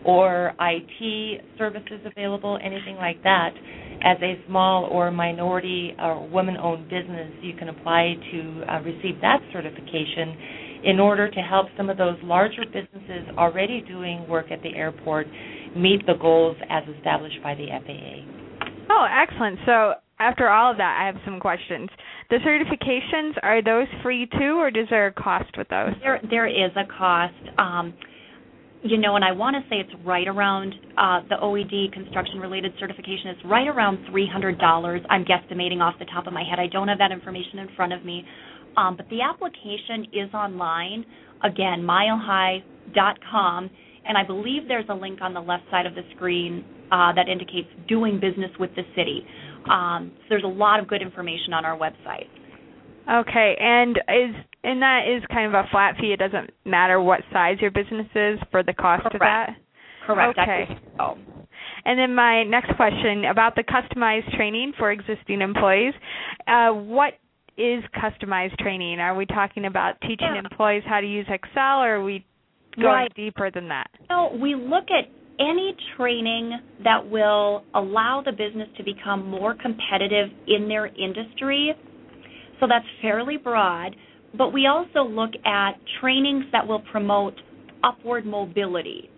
or 0.04 0.52
IT 0.58 1.44
services 1.58 2.00
available, 2.04 2.58
anything 2.62 2.96
like 2.96 3.22
that, 3.22 3.50
as 4.04 4.16
a 4.20 4.34
small 4.48 4.84
or 4.84 5.10
minority 5.10 5.94
or 5.98 6.26
woman 6.28 6.56
owned 6.56 6.88
business, 6.88 7.30
you 7.40 7.54
can 7.54 7.68
apply 7.68 8.14
to 8.32 8.62
uh, 8.68 8.80
receive 8.80 9.20
that 9.20 9.38
certification 9.52 10.36
in 10.84 10.98
order 10.98 11.30
to 11.30 11.40
help 11.40 11.68
some 11.76 11.88
of 11.88 11.96
those 11.96 12.16
larger 12.24 12.64
businesses 12.64 13.28
already 13.38 13.82
doing 13.82 14.26
work 14.28 14.50
at 14.50 14.60
the 14.62 14.74
airport 14.74 15.26
meet 15.76 16.04
the 16.06 16.14
goals 16.20 16.56
as 16.68 16.82
established 16.96 17.38
by 17.42 17.54
the 17.54 17.66
FAA. 17.66 18.42
Oh, 18.90 19.06
excellent. 19.08 19.58
So, 19.64 19.94
after 20.22 20.48
all 20.48 20.70
of 20.70 20.76
that, 20.78 20.98
I 21.02 21.06
have 21.06 21.16
some 21.24 21.40
questions. 21.40 21.90
The 22.30 22.36
certifications 22.36 23.34
are 23.42 23.62
those 23.62 23.88
free 24.02 24.26
too, 24.38 24.58
or 24.58 24.68
is 24.68 24.88
there 24.88 25.08
a 25.08 25.12
cost 25.12 25.56
with 25.58 25.68
those? 25.68 25.90
There, 26.02 26.20
there 26.30 26.46
is 26.46 26.70
a 26.76 26.86
cost. 26.98 27.34
Um, 27.58 27.94
you 28.84 28.98
know, 28.98 29.14
and 29.14 29.24
I 29.24 29.30
want 29.30 29.54
to 29.54 29.62
say 29.70 29.76
it's 29.76 29.92
right 30.04 30.26
around 30.26 30.74
uh, 30.98 31.20
the 31.28 31.36
OED 31.36 31.92
construction 31.92 32.40
related 32.40 32.72
certification 32.80 33.30
is 33.30 33.36
right 33.44 33.68
around 33.68 33.98
$300. 34.10 35.06
I'm 35.08 35.24
guesstimating 35.24 35.80
off 35.80 35.94
the 36.00 36.06
top 36.06 36.26
of 36.26 36.32
my 36.32 36.42
head. 36.42 36.58
I 36.58 36.66
don't 36.66 36.88
have 36.88 36.98
that 36.98 37.12
information 37.12 37.60
in 37.60 37.68
front 37.76 37.92
of 37.92 38.04
me. 38.04 38.24
Um, 38.76 38.96
but 38.96 39.08
the 39.08 39.20
application 39.22 40.06
is 40.12 40.34
online. 40.34 41.04
Again, 41.44 41.82
milehigh.com. 41.82 43.70
And 44.06 44.18
I 44.18 44.24
believe 44.24 44.68
there's 44.68 44.88
a 44.88 44.94
link 44.94 45.20
on 45.22 45.32
the 45.34 45.40
left 45.40 45.64
side 45.70 45.86
of 45.86 45.94
the 45.94 46.02
screen 46.16 46.64
uh, 46.90 47.12
that 47.14 47.28
indicates 47.28 47.68
doing 47.88 48.18
business 48.20 48.50
with 48.58 48.70
the 48.74 48.82
city. 48.96 49.24
Um, 49.70 50.12
so 50.16 50.24
there's 50.30 50.44
a 50.44 50.48
lot 50.48 50.80
of 50.80 50.88
good 50.88 51.02
information 51.02 51.52
on 51.52 51.64
our 51.64 51.78
website. 51.78 52.26
Okay, 53.10 53.56
and 53.58 53.96
is 53.96 54.34
and 54.64 54.80
that 54.80 55.02
is 55.08 55.22
kind 55.32 55.52
of 55.52 55.54
a 55.54 55.68
flat 55.70 55.96
fee. 56.00 56.12
It 56.12 56.18
doesn't 56.18 56.50
matter 56.64 57.00
what 57.00 57.20
size 57.32 57.56
your 57.60 57.72
business 57.72 58.06
is 58.14 58.38
for 58.50 58.62
the 58.62 58.72
cost 58.72 59.02
Correct. 59.02 59.14
of 59.14 59.20
that. 59.20 59.56
Correct. 60.06 60.38
Okay. 60.38 60.80
Oh. 61.00 61.16
And 61.84 61.98
then 61.98 62.14
my 62.14 62.44
next 62.44 62.74
question 62.76 63.24
about 63.24 63.56
the 63.56 63.64
customized 63.64 64.34
training 64.36 64.72
for 64.78 64.92
existing 64.92 65.40
employees. 65.40 65.94
Uh, 66.46 66.70
what 66.70 67.14
is 67.56 67.82
customized 67.96 68.56
training? 68.58 69.00
Are 69.00 69.14
we 69.16 69.26
talking 69.26 69.64
about 69.64 70.00
teaching 70.02 70.34
Yeah. 70.34 70.42
employees 70.50 70.84
how 70.86 71.00
to 71.00 71.06
use 71.06 71.26
Excel, 71.28 71.82
or 71.82 71.96
are 71.96 72.04
we 72.04 72.24
going 72.76 72.92
Right. 72.92 73.14
deeper 73.14 73.50
than 73.50 73.68
that? 73.68 73.90
So 74.08 74.34
we 74.36 74.54
look 74.54 74.90
at 74.90 75.08
any 75.38 75.74
training 75.96 76.60
that 76.84 77.08
will 77.08 77.64
allow 77.74 78.20
the 78.20 78.32
business 78.32 78.68
to 78.76 78.82
become 78.82 79.28
more 79.28 79.54
competitive 79.54 80.30
in 80.46 80.68
their 80.68 80.86
industry. 80.86 81.74
So 82.60 82.66
that's 82.66 82.86
fairly 83.00 83.36
broad. 83.36 83.96
But 84.34 84.52
we 84.52 84.66
also 84.66 85.02
look 85.04 85.32
at 85.44 85.72
trainings 86.00 86.44
that 86.52 86.66
will 86.66 86.80
promote 86.80 87.34
upward 87.82 88.24
mobility 88.24 89.10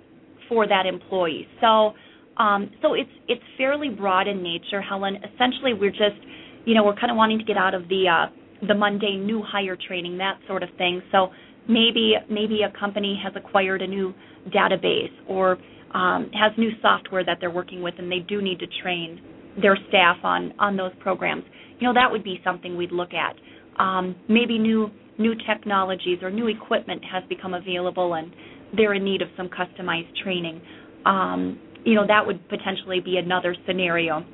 for 0.49 0.67
that 0.67 0.87
employee. 0.87 1.47
So 1.61 1.95
um, 2.37 2.71
so 2.83 2.95
it's 2.95 3.11
it's 3.29 3.43
fairly 3.57 3.89
broad 3.89 4.27
in 4.27 4.43
nature, 4.43 4.83
Helen. 4.83 5.17
Essentially, 5.17 5.73
we're 5.73 5.91
just 5.91 6.19
you 6.65 6.75
know 6.75 6.85
we're 6.85 6.97
kind 6.97 7.11
of 7.11 7.17
wanting 7.17 7.39
to 7.39 7.45
get 7.45 7.57
out 7.57 7.75
of 7.75 7.89
the 7.89 8.07
uh, 8.09 8.67
the 8.67 8.75
mundane 8.75 9.27
new 9.27 9.43
hire 9.43 9.77
training 9.77 10.19
that 10.19 10.39
sort 10.49 10.63
of 10.63 10.69
thing. 10.77 11.03
So 11.13 11.29
maybe 11.69 12.15
maybe 12.31 12.61
a 12.63 12.79
company 12.79 13.21
has 13.23 13.33
acquired 13.37 13.83
a 13.83 13.87
new 13.87 14.15
database 14.49 15.13
or 15.29 15.59
um, 15.93 16.31
has 16.33 16.53
new 16.59 16.71
software 16.83 17.25
that 17.25 17.39
they're 17.41 17.51
working 17.51 17.83
with, 17.83 17.95
and 17.99 18.11
they 18.11 18.19
do 18.19 18.43
need 18.43 18.59
to 18.59 18.67
train 18.83 19.21
their 19.61 19.79
staff 19.89 20.17
on 20.23 20.53
on 20.59 20.77
those 20.77 20.93
programs. 21.01 21.45
You 21.79 21.89
know 21.89 21.95
that 21.95 22.11
would 22.11 22.25
be 22.25 22.41
something 22.45 22.77
we'd 22.77 22.93
look 22.93 23.11
at. 23.15 23.37
Um, 23.81 24.17
maybe 24.29 24.59
new 24.59 24.91
new 25.19 25.35
technologies 25.47 26.19
or 26.23 26.31
new 26.31 26.49
equipment 26.49 27.03
has 27.11 27.23
become 27.29 27.55
available, 27.55 28.15
and 28.15 28.33
they're 28.77 28.95
in 28.95 29.05
need 29.05 29.23
of 29.23 29.29
some 29.37 29.49
customized 29.49 30.15
training. 30.23 30.61
Um, 31.07 31.59
you 31.85 31.95
know 31.95 32.07
that 32.07 32.27
would 32.27 32.49
potentially 32.49 33.01
be 33.01 33.17
another 33.19 33.55
scenario. 33.67 34.25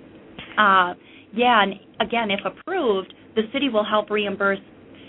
Uh, 0.58 0.94
yeah, 1.32 1.62
and 1.62 1.74
again, 2.00 2.30
if 2.30 2.40
approved, 2.44 3.12
the 3.36 3.42
city 3.52 3.68
will 3.68 3.84
help 3.84 4.10
reimburse 4.10 4.58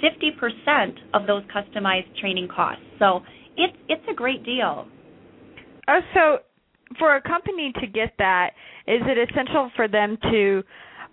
50% 0.01 0.93
of 1.13 1.27
those 1.27 1.43
customized 1.55 2.15
training 2.19 2.47
costs. 2.53 2.83
So 2.99 3.21
it's 3.57 3.77
it's 3.89 4.03
a 4.09 4.13
great 4.13 4.43
deal. 4.43 4.87
Oh, 5.87 5.99
so 6.13 6.39
for 6.99 7.15
a 7.15 7.21
company 7.21 7.73
to 7.79 7.87
get 7.87 8.13
that, 8.17 8.51
is 8.87 9.01
it 9.05 9.29
essential 9.29 9.71
for 9.75 9.87
them 9.87 10.17
to 10.23 10.63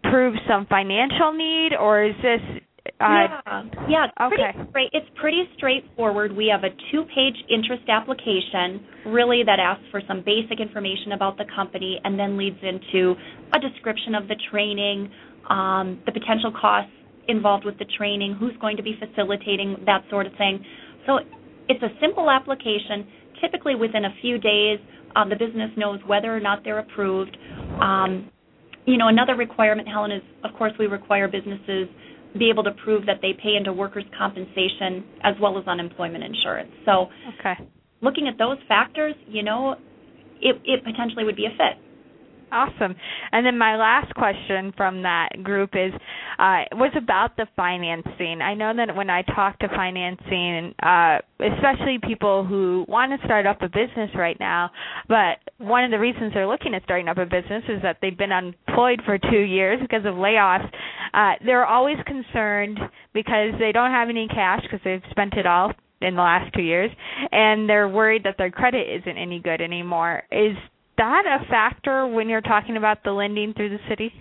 prove 0.05 0.35
some 0.48 0.66
financial 0.66 1.33
need, 1.33 1.70
or 1.79 2.05
is 2.05 2.14
this? 2.22 2.40
Uh, 3.01 3.29
yeah, 3.46 3.62
yeah, 3.88 4.07
it's 4.07 4.33
okay. 4.33 4.53
pretty 4.55 4.70
straight. 4.70 4.90
It's 4.92 5.07
pretty 5.20 5.42
straightforward. 5.57 6.35
We 6.35 6.48
have 6.48 6.64
a 6.64 6.70
two-page 6.90 7.37
interest 7.51 7.85
application, 7.88 8.87
really 9.07 9.42
that 9.44 9.59
asks 9.61 9.85
for 9.90 10.01
some 10.09 10.22
basic 10.24 10.59
information 10.61 11.12
about 11.12 11.37
the 11.37 11.44
company, 11.55 12.01
and 12.05 12.18
then 12.18 12.38
leads 12.38 12.59
into 12.62 13.14
a 13.53 13.59
description 13.61 14.14
of 14.14 14.27
the 14.27 14.37
training, 14.51 15.11
um, 15.51 16.01
the 16.07 16.12
potential 16.12 16.53
costs 16.59 16.92
involved 17.28 17.64
with 17.64 17.78
the 17.78 17.86
training, 17.96 18.36
who's 18.38 18.54
going 18.60 18.76
to 18.76 18.82
be 18.82 18.98
facilitating 18.98 19.76
that 19.86 20.02
sort 20.10 20.26
of 20.26 20.32
thing. 20.36 20.64
So 21.06 21.18
it's 21.68 21.82
a 21.82 21.88
simple 22.00 22.30
application. 22.30 23.06
Typically, 23.40 23.74
within 23.74 24.04
a 24.04 24.14
few 24.20 24.38
days, 24.38 24.78
um, 25.14 25.28
the 25.28 25.36
business 25.36 25.70
knows 25.76 26.00
whether 26.06 26.34
or 26.34 26.40
not 26.40 26.64
they're 26.64 26.80
approved. 26.80 27.36
Um, 27.80 28.30
you 28.86 28.96
know, 28.96 29.08
another 29.08 29.36
requirement, 29.36 29.86
Helen, 29.86 30.12
is 30.12 30.22
of 30.44 30.56
course 30.56 30.72
we 30.78 30.86
require 30.86 31.28
businesses 31.28 31.88
be 32.38 32.50
able 32.50 32.62
to 32.64 32.72
prove 32.84 33.06
that 33.06 33.18
they 33.22 33.32
pay 33.32 33.56
into 33.56 33.72
workers' 33.72 34.04
compensation 34.16 35.04
as 35.24 35.34
well 35.40 35.58
as 35.58 35.66
unemployment 35.66 36.22
insurance. 36.24 36.70
So, 36.84 37.08
okay. 37.38 37.54
looking 38.02 38.28
at 38.28 38.36
those 38.38 38.58
factors, 38.68 39.14
you 39.26 39.42
know, 39.42 39.76
it, 40.40 40.60
it 40.64 40.84
potentially 40.84 41.24
would 41.24 41.36
be 41.36 41.46
a 41.46 41.50
fit. 41.50 41.82
Awesome. 42.50 42.94
And 43.32 43.44
then 43.44 43.58
my 43.58 43.76
last 43.76 44.14
question 44.14 44.72
from 44.76 45.02
that 45.02 45.28
group 45.42 45.70
is 45.74 45.92
uh 46.38 46.64
was 46.72 46.92
about 46.96 47.37
the 47.37 47.46
financing. 47.56 48.40
I 48.40 48.54
know 48.54 48.72
that 48.74 48.94
when 48.96 49.11
I 49.11 49.22
talk 49.22 49.58
to 49.58 49.68
financing 49.68 50.74
uh 50.82 51.18
especially 51.40 51.98
people 52.02 52.44
who 52.46 52.87
want 52.88 53.12
to 53.18 53.26
start 53.26 53.46
up 53.46 53.61
a 53.62 53.68
business 53.68 54.11
right 54.14 54.37
now, 54.40 54.70
but 55.08 55.38
one 55.58 55.84
of 55.84 55.90
the 55.90 55.98
reasons 55.98 56.32
they're 56.32 56.46
looking 56.48 56.74
at 56.74 56.82
starting 56.84 57.08
up 57.08 57.18
a 57.18 57.26
business 57.26 57.64
is 57.68 57.82
that 57.82 57.98
they've 58.00 58.16
been 58.16 58.32
unemployed 58.32 59.02
for 59.04 59.18
2 59.18 59.37
years 59.37 59.78
because 59.82 60.06
of 60.06 60.14
layoffs. 60.14 60.70
Uh 61.12 61.32
they're 61.44 61.66
always 61.66 61.98
concerned 62.06 62.78
because 63.12 63.52
they 63.58 63.72
don't 63.72 63.90
have 63.90 64.08
any 64.08 64.26
cash 64.28 64.62
because 64.62 64.80
they've 64.84 65.02
spent 65.11 65.34
it 65.34 65.44
all 65.46 65.72
in 66.00 66.14
the 66.14 66.22
last 66.22 66.54
2 66.54 66.62
years 66.62 66.90
and 67.30 67.68
they're 67.68 67.88
worried 67.88 68.24
that 68.24 68.37
their 68.38 68.50
credit 68.50 68.87
isn't 68.88 69.18
any 69.18 69.38
good 69.38 69.61
anymore. 69.61 70.22
Is 70.32 70.56
that 70.98 71.22
a 71.26 71.48
factor 71.48 72.06
when 72.06 72.28
you're 72.28 72.42
talking 72.42 72.76
about 72.76 73.02
the 73.04 73.11
lending 73.11 73.54
through 73.54 73.70
the 73.70 73.78
city? 73.88 74.12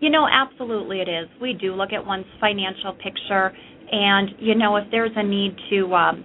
You 0.00 0.10
know, 0.10 0.26
absolutely 0.30 1.00
it 1.00 1.08
is. 1.08 1.28
We 1.40 1.54
do 1.54 1.74
look 1.74 1.92
at 1.92 2.04
one's 2.04 2.26
financial 2.40 2.92
picture 2.92 3.52
And 3.92 4.30
you 4.38 4.54
know, 4.54 4.76
if 4.76 4.84
there's 4.90 5.10
a 5.16 5.22
need 5.22 5.56
to 5.70 5.94
um, 5.94 6.24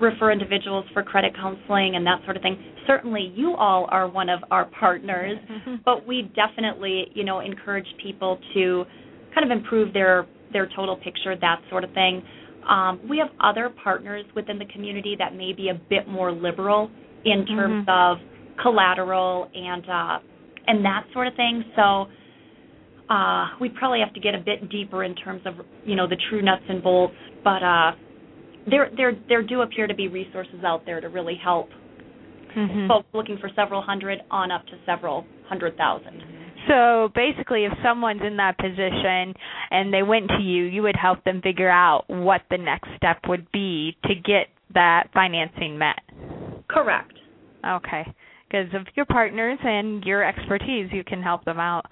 refer 0.00 0.30
individuals 0.30 0.84
for 0.92 1.02
credit 1.02 1.34
counseling 1.34 1.96
and 1.96 2.06
that 2.06 2.22
sort 2.24 2.36
of 2.36 2.42
thing, 2.42 2.62
certainly 2.86 3.32
you 3.34 3.54
all 3.54 3.88
are 3.90 4.08
one 4.08 4.28
of 4.28 4.40
our 4.50 4.66
partners. 4.78 5.38
Mm-hmm. 5.50 5.74
But 5.84 6.06
we 6.06 6.30
definitely, 6.34 7.06
you 7.14 7.24
know, 7.24 7.40
encourage 7.40 7.86
people 8.02 8.38
to 8.54 8.84
kind 9.34 9.50
of 9.50 9.56
improve 9.56 9.92
their 9.92 10.26
their 10.52 10.68
total 10.76 10.96
picture, 10.96 11.34
that 11.40 11.60
sort 11.70 11.82
of 11.82 11.92
thing. 11.92 12.22
Um, 12.68 13.00
we 13.08 13.18
have 13.18 13.28
other 13.40 13.70
partners 13.82 14.24
within 14.34 14.58
the 14.58 14.64
community 14.66 15.16
that 15.18 15.34
may 15.34 15.52
be 15.52 15.68
a 15.68 15.74
bit 15.74 16.08
more 16.08 16.32
liberal 16.32 16.90
in 17.24 17.46
terms 17.46 17.86
mm-hmm. 17.86 17.90
of 17.90 18.35
collateral 18.60 19.50
and 19.54 19.84
uh, 19.88 20.18
and 20.66 20.84
that 20.84 21.04
sort 21.12 21.26
of 21.26 21.34
thing. 21.34 21.64
So 21.74 22.06
uh, 23.08 23.48
we 23.60 23.68
probably 23.68 24.00
have 24.00 24.12
to 24.14 24.20
get 24.20 24.34
a 24.34 24.38
bit 24.38 24.68
deeper 24.70 25.04
in 25.04 25.14
terms 25.14 25.42
of 25.46 25.54
you 25.84 25.96
know 25.96 26.08
the 26.08 26.16
true 26.28 26.42
nuts 26.42 26.64
and 26.68 26.82
bolts, 26.82 27.14
but 27.44 27.62
uh, 27.62 27.92
there 28.68 28.90
there 28.96 29.12
there 29.28 29.42
do 29.42 29.62
appear 29.62 29.86
to 29.86 29.94
be 29.94 30.08
resources 30.08 30.64
out 30.64 30.84
there 30.84 31.00
to 31.00 31.08
really 31.08 31.38
help 31.42 31.68
mm-hmm. 32.56 32.88
folks 32.88 33.06
looking 33.14 33.38
for 33.40 33.50
several 33.54 33.82
hundred 33.82 34.20
on 34.30 34.50
up 34.50 34.64
to 34.66 34.72
several 34.84 35.24
hundred 35.48 35.76
thousand. 35.76 36.22
So 36.68 37.10
basically, 37.14 37.64
if 37.64 37.72
someone's 37.84 38.22
in 38.26 38.38
that 38.38 38.58
position 38.58 39.34
and 39.70 39.94
they 39.94 40.02
went 40.02 40.26
to 40.30 40.42
you, 40.42 40.64
you 40.64 40.82
would 40.82 40.96
help 41.00 41.22
them 41.22 41.40
figure 41.40 41.70
out 41.70 42.06
what 42.08 42.40
the 42.50 42.58
next 42.58 42.88
step 42.96 43.18
would 43.28 43.46
be 43.52 43.96
to 44.02 44.16
get 44.16 44.48
that 44.74 45.10
financing 45.14 45.78
met. 45.78 46.00
Correct. 46.68 47.12
Okay 47.64 48.04
because 48.48 48.68
of 48.74 48.86
your 48.94 49.06
partners 49.06 49.58
and 49.62 50.04
your 50.04 50.24
expertise, 50.24 50.88
you 50.92 51.04
can 51.04 51.22
help 51.22 51.44
them 51.44 51.58
out. 51.58 51.86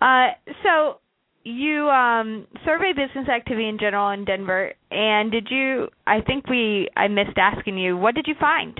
Uh, 0.00 0.28
so 0.62 1.00
you 1.44 1.88
um, 1.88 2.46
survey 2.64 2.92
business 2.92 3.28
activity 3.28 3.68
in 3.68 3.78
general 3.78 4.10
in 4.10 4.24
Denver, 4.24 4.72
and 4.90 5.30
did 5.30 5.48
you? 5.50 5.88
I 6.06 6.20
think 6.20 6.48
we 6.48 6.88
I 6.96 7.08
missed 7.08 7.38
asking 7.38 7.78
you. 7.78 7.96
What 7.96 8.14
did 8.14 8.26
you 8.26 8.34
find? 8.38 8.78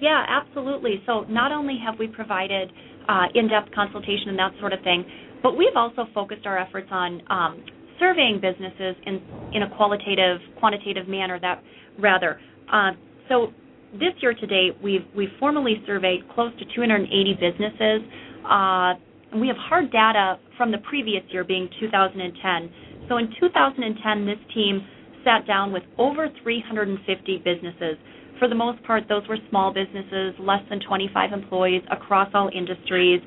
Yeah, 0.00 0.24
absolutely. 0.28 1.02
So 1.06 1.24
not 1.28 1.52
only 1.52 1.78
have 1.84 1.98
we 1.98 2.08
provided 2.08 2.72
uh, 3.08 3.26
in-depth 3.34 3.72
consultation 3.72 4.30
and 4.30 4.38
that 4.38 4.52
sort 4.58 4.72
of 4.72 4.82
thing, 4.82 5.04
but 5.42 5.56
we've 5.56 5.76
also 5.76 6.06
focused 6.12 6.44
our 6.44 6.58
efforts 6.58 6.88
on 6.90 7.22
um, 7.30 7.64
surveying 8.00 8.40
businesses 8.40 8.96
in 9.06 9.22
in 9.54 9.62
a 9.62 9.76
qualitative, 9.76 10.38
quantitative 10.58 11.06
manner. 11.06 11.38
That 11.38 11.62
rather. 12.00 12.40
Uh, 12.72 12.92
so 13.28 13.52
this 13.92 14.14
year 14.20 14.34
to 14.34 14.46
date, 14.46 14.76
we've 14.82 15.04
we've 15.16 15.32
formally 15.38 15.82
surveyed 15.86 16.28
close 16.34 16.52
to 16.58 16.64
280 16.74 17.34
businesses. 17.34 18.00
Uh, 18.48 18.94
we 19.38 19.48
have 19.48 19.56
hard 19.56 19.90
data 19.90 20.38
from 20.56 20.70
the 20.70 20.78
previous 20.78 21.22
year, 21.30 21.44
being 21.44 21.68
2010. 21.80 22.70
So 23.08 23.16
in 23.16 23.28
2010, 23.40 24.26
this 24.26 24.38
team 24.54 24.86
sat 25.24 25.46
down 25.46 25.72
with 25.72 25.82
over 25.98 26.28
350 26.42 27.38
businesses. 27.38 27.96
For 28.38 28.48
the 28.48 28.54
most 28.54 28.82
part, 28.84 29.04
those 29.08 29.26
were 29.28 29.38
small 29.50 29.72
businesses, 29.72 30.34
less 30.40 30.62
than 30.68 30.80
25 30.80 31.32
employees 31.32 31.82
across 31.90 32.28
all 32.34 32.50
industries. 32.54 33.20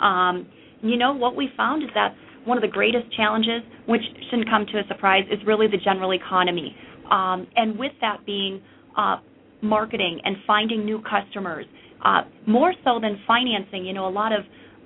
Um, 0.00 0.48
you 0.82 0.96
know, 0.96 1.12
what 1.12 1.36
we 1.36 1.48
found 1.56 1.82
is 1.82 1.90
that 1.94 2.14
one 2.44 2.58
of 2.58 2.62
the 2.62 2.68
greatest 2.68 3.12
challenges, 3.14 3.62
which 3.86 4.02
shouldn't 4.30 4.48
come 4.48 4.66
to 4.66 4.78
a 4.78 4.82
surprise, 4.88 5.24
is 5.30 5.38
really 5.46 5.66
the 5.68 5.76
general 5.76 6.12
economy. 6.12 6.74
Um, 7.10 7.46
and 7.56 7.78
with 7.78 7.92
that 8.00 8.24
being 8.26 8.60
uh, 8.96 9.18
marketing 9.62 10.20
and 10.24 10.36
finding 10.46 10.84
new 10.84 11.00
customers, 11.02 11.66
uh, 12.04 12.22
more 12.46 12.74
so 12.84 12.98
than 13.00 13.18
financing. 13.26 13.84
You 13.84 13.94
know, 13.94 14.06
a 14.06 14.10
lot 14.10 14.32
of 14.32 14.44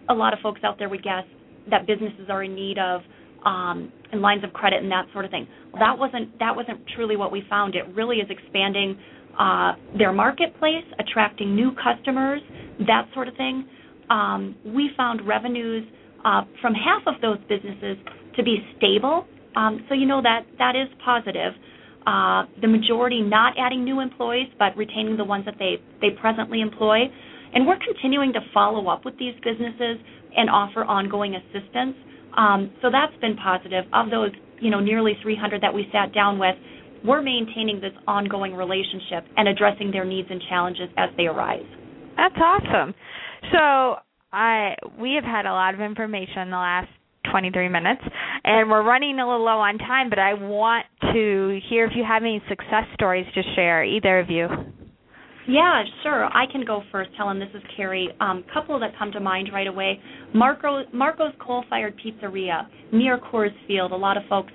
a 0.09 0.15
lot 0.15 0.33
of 0.33 0.39
folks 0.41 0.61
out 0.63 0.79
there 0.79 0.89
would 0.89 1.03
guess 1.03 1.25
that 1.71 1.87
businesses 1.87 2.29
are 2.29 2.45
in 2.45 2.55
need 2.55 2.79
of 2.79 3.01
um, 3.45 3.93
and 4.13 4.21
lines 4.21 4.45
of 4.45 4.53
credit 4.53 4.83
and 4.83 4.91
that 4.91 5.07
sort 5.13 5.25
of 5.25 5.31
thing. 5.31 5.47
Well, 5.73 5.81
that 5.81 5.99
wasn't 5.99 6.39
that 6.39 6.55
wasn't 6.55 6.81
truly 6.95 7.17
what 7.17 7.33
we 7.33 7.43
found. 7.49 7.75
It 7.75 7.87
really 7.95 8.17
is 8.17 8.29
expanding 8.31 8.99
uh, 9.39 9.73
their 9.97 10.13
marketplace, 10.13 10.85
attracting 10.99 11.55
new 11.55 11.73
customers, 11.83 12.41
that 12.87 13.09
sort 13.15 13.29
of 13.29 13.37
thing. 13.37 13.67
Um, 14.11 14.57
we 14.65 14.91
found 14.97 15.27
revenues 15.27 15.85
uh, 16.25 16.43
from 16.61 16.75
half 16.75 17.03
of 17.07 17.21
those 17.21 17.39
businesses 17.49 17.97
to 18.37 18.43
be 18.43 18.59
stable. 18.77 19.27
Um, 19.57 19.85
so 19.89 19.95
you 19.95 20.07
know 20.07 20.21
that 20.23 20.43
that 20.59 20.77
is 20.77 20.89
positive. 21.05 21.53
Uh, 22.07 22.47
the 22.61 22.69
majority 22.69 23.21
not 23.21 23.55
adding 23.59 23.83
new 23.83 24.01
employees, 24.01 24.47
but 24.59 24.77
retaining 24.77 25.17
the 25.17 25.25
ones 25.25 25.45
that 25.45 25.55
they, 25.59 25.83
they 26.01 26.11
presently 26.21 26.61
employ. 26.61 27.01
And 27.53 27.67
we're 27.67 27.79
continuing 27.85 28.33
to 28.35 28.41
follow 28.55 28.89
up 28.89 29.05
with 29.05 29.19
these 29.19 29.35
businesses 29.43 29.99
and 30.37 30.49
offer 30.49 30.85
ongoing 30.85 31.35
assistance. 31.35 31.97
Um, 32.37 32.71
so 32.81 32.91
that's 32.93 33.19
been 33.21 33.37
positive. 33.37 33.85
Of 33.93 34.11
those, 34.11 34.31
you 34.61 34.71
know, 34.71 34.79
nearly 34.79 35.15
300 35.23 35.63
that 35.63 35.75
we 35.75 35.89
sat 35.93 36.15
down 36.15 36.39
with, 36.39 36.55
we're 37.05 37.23
maintaining 37.23 37.81
this 37.81 37.93
ongoing 38.07 38.55
relationship 38.55 39.25
and 39.37 39.49
addressing 39.49 39.91
their 39.91 40.05
needs 40.05 40.29
and 40.31 40.41
challenges 40.49 40.89
as 40.97 41.11
they 41.17 41.27
arise. 41.27 41.67
That's 42.17 42.37
awesome. 42.37 42.95
So 43.53 43.97
I 44.33 44.75
we 45.01 45.15
have 45.15 45.25
had 45.25 45.47
a 45.47 45.53
lot 45.53 45.75
of 45.75 45.81
information 45.81 46.43
in 46.43 46.51
the 46.51 46.57
last 46.57 46.89
23 47.31 47.69
minutes, 47.69 48.03
and 48.45 48.71
we're 48.71 48.83
running 48.83 49.19
a 49.19 49.27
little 49.27 49.45
low 49.45 49.59
on 49.59 49.79
time. 49.79 50.11
But 50.11 50.19
I 50.19 50.35
want 50.35 50.87
to 51.13 51.61
hear 51.69 51.87
if 51.87 51.93
you 51.95 52.05
have 52.07 52.23
any 52.23 52.43
success 52.49 52.85
stories 52.95 53.27
to 53.35 53.43
share, 53.55 53.85
either 53.85 54.19
of 54.19 54.31
you. 54.31 54.49
Yeah, 55.49 55.85
sure. 56.03 56.25
I 56.25 56.45
can 56.51 56.65
go 56.67 56.83
first, 56.91 57.11
Helen. 57.17 57.39
This 57.39 57.49
is 57.55 57.63
Carrie. 57.77 58.09
Um, 58.21 58.45
couple 58.53 58.81
that 58.81 58.99
come 58.99 59.13
to 59.13 59.21
mind 59.21 59.51
right 59.53 59.69
away. 59.69 60.01
Marco, 60.35 60.83
Marco's 60.93 61.33
Coal-Fired 61.39 61.95
Pizzeria 62.05 62.67
near 62.93 63.19
Coors 63.19 63.55
Field. 63.69 63.93
A 63.93 63.97
lot 63.97 64.17
of 64.17 64.25
folks 64.29 64.53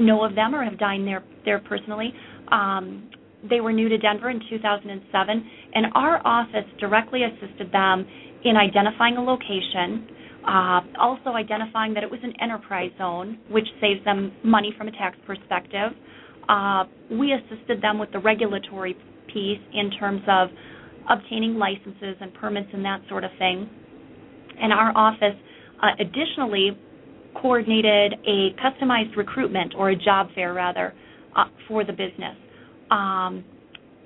know 0.00 0.24
of 0.24 0.34
them 0.34 0.54
or 0.54 0.64
have 0.64 0.78
dined 0.78 1.06
there 1.06 1.22
there 1.44 1.60
personally. 1.60 2.12
Um, 2.50 3.08
they 3.48 3.60
were 3.60 3.72
new 3.72 3.88
to 3.88 3.98
Denver 3.98 4.30
in 4.30 4.40
2007, 4.50 5.50
and 5.74 5.86
our 5.94 6.24
office 6.26 6.68
directly 6.78 7.22
assisted 7.24 7.72
them 7.72 8.06
in 8.44 8.56
identifying 8.56 9.16
a 9.16 9.22
location, 9.22 10.08
uh, 10.46 10.80
also 10.98 11.30
identifying 11.30 11.94
that 11.94 12.02
it 12.02 12.10
was 12.10 12.20
an 12.22 12.32
enterprise 12.40 12.90
zone, 12.98 13.38
which 13.50 13.66
saves 13.80 14.04
them 14.04 14.32
money 14.44 14.74
from 14.76 14.88
a 14.88 14.92
tax 14.92 15.16
perspective. 15.26 15.92
Uh, 16.48 16.84
we 17.10 17.32
assisted 17.32 17.80
them 17.80 17.98
with 17.98 18.10
the 18.12 18.18
regulatory 18.18 18.94
piece 19.32 19.60
in 19.72 19.90
terms 19.98 20.22
of 20.28 20.48
obtaining 21.08 21.56
licenses 21.56 22.16
and 22.20 22.32
permits 22.34 22.68
and 22.72 22.84
that 22.84 23.00
sort 23.08 23.24
of 23.24 23.30
thing. 23.38 23.68
And 24.60 24.72
our 24.72 24.96
office 24.96 25.36
uh, 25.82 25.88
additionally 26.00 26.76
coordinated 27.40 28.14
a 28.26 28.50
customized 28.60 29.16
recruitment 29.16 29.74
or 29.76 29.90
a 29.90 29.96
job 29.96 30.28
fair 30.34 30.52
rather 30.52 30.92
uh, 31.36 31.44
for 31.66 31.84
the 31.84 31.92
business. 31.92 32.36
Um, 32.90 33.44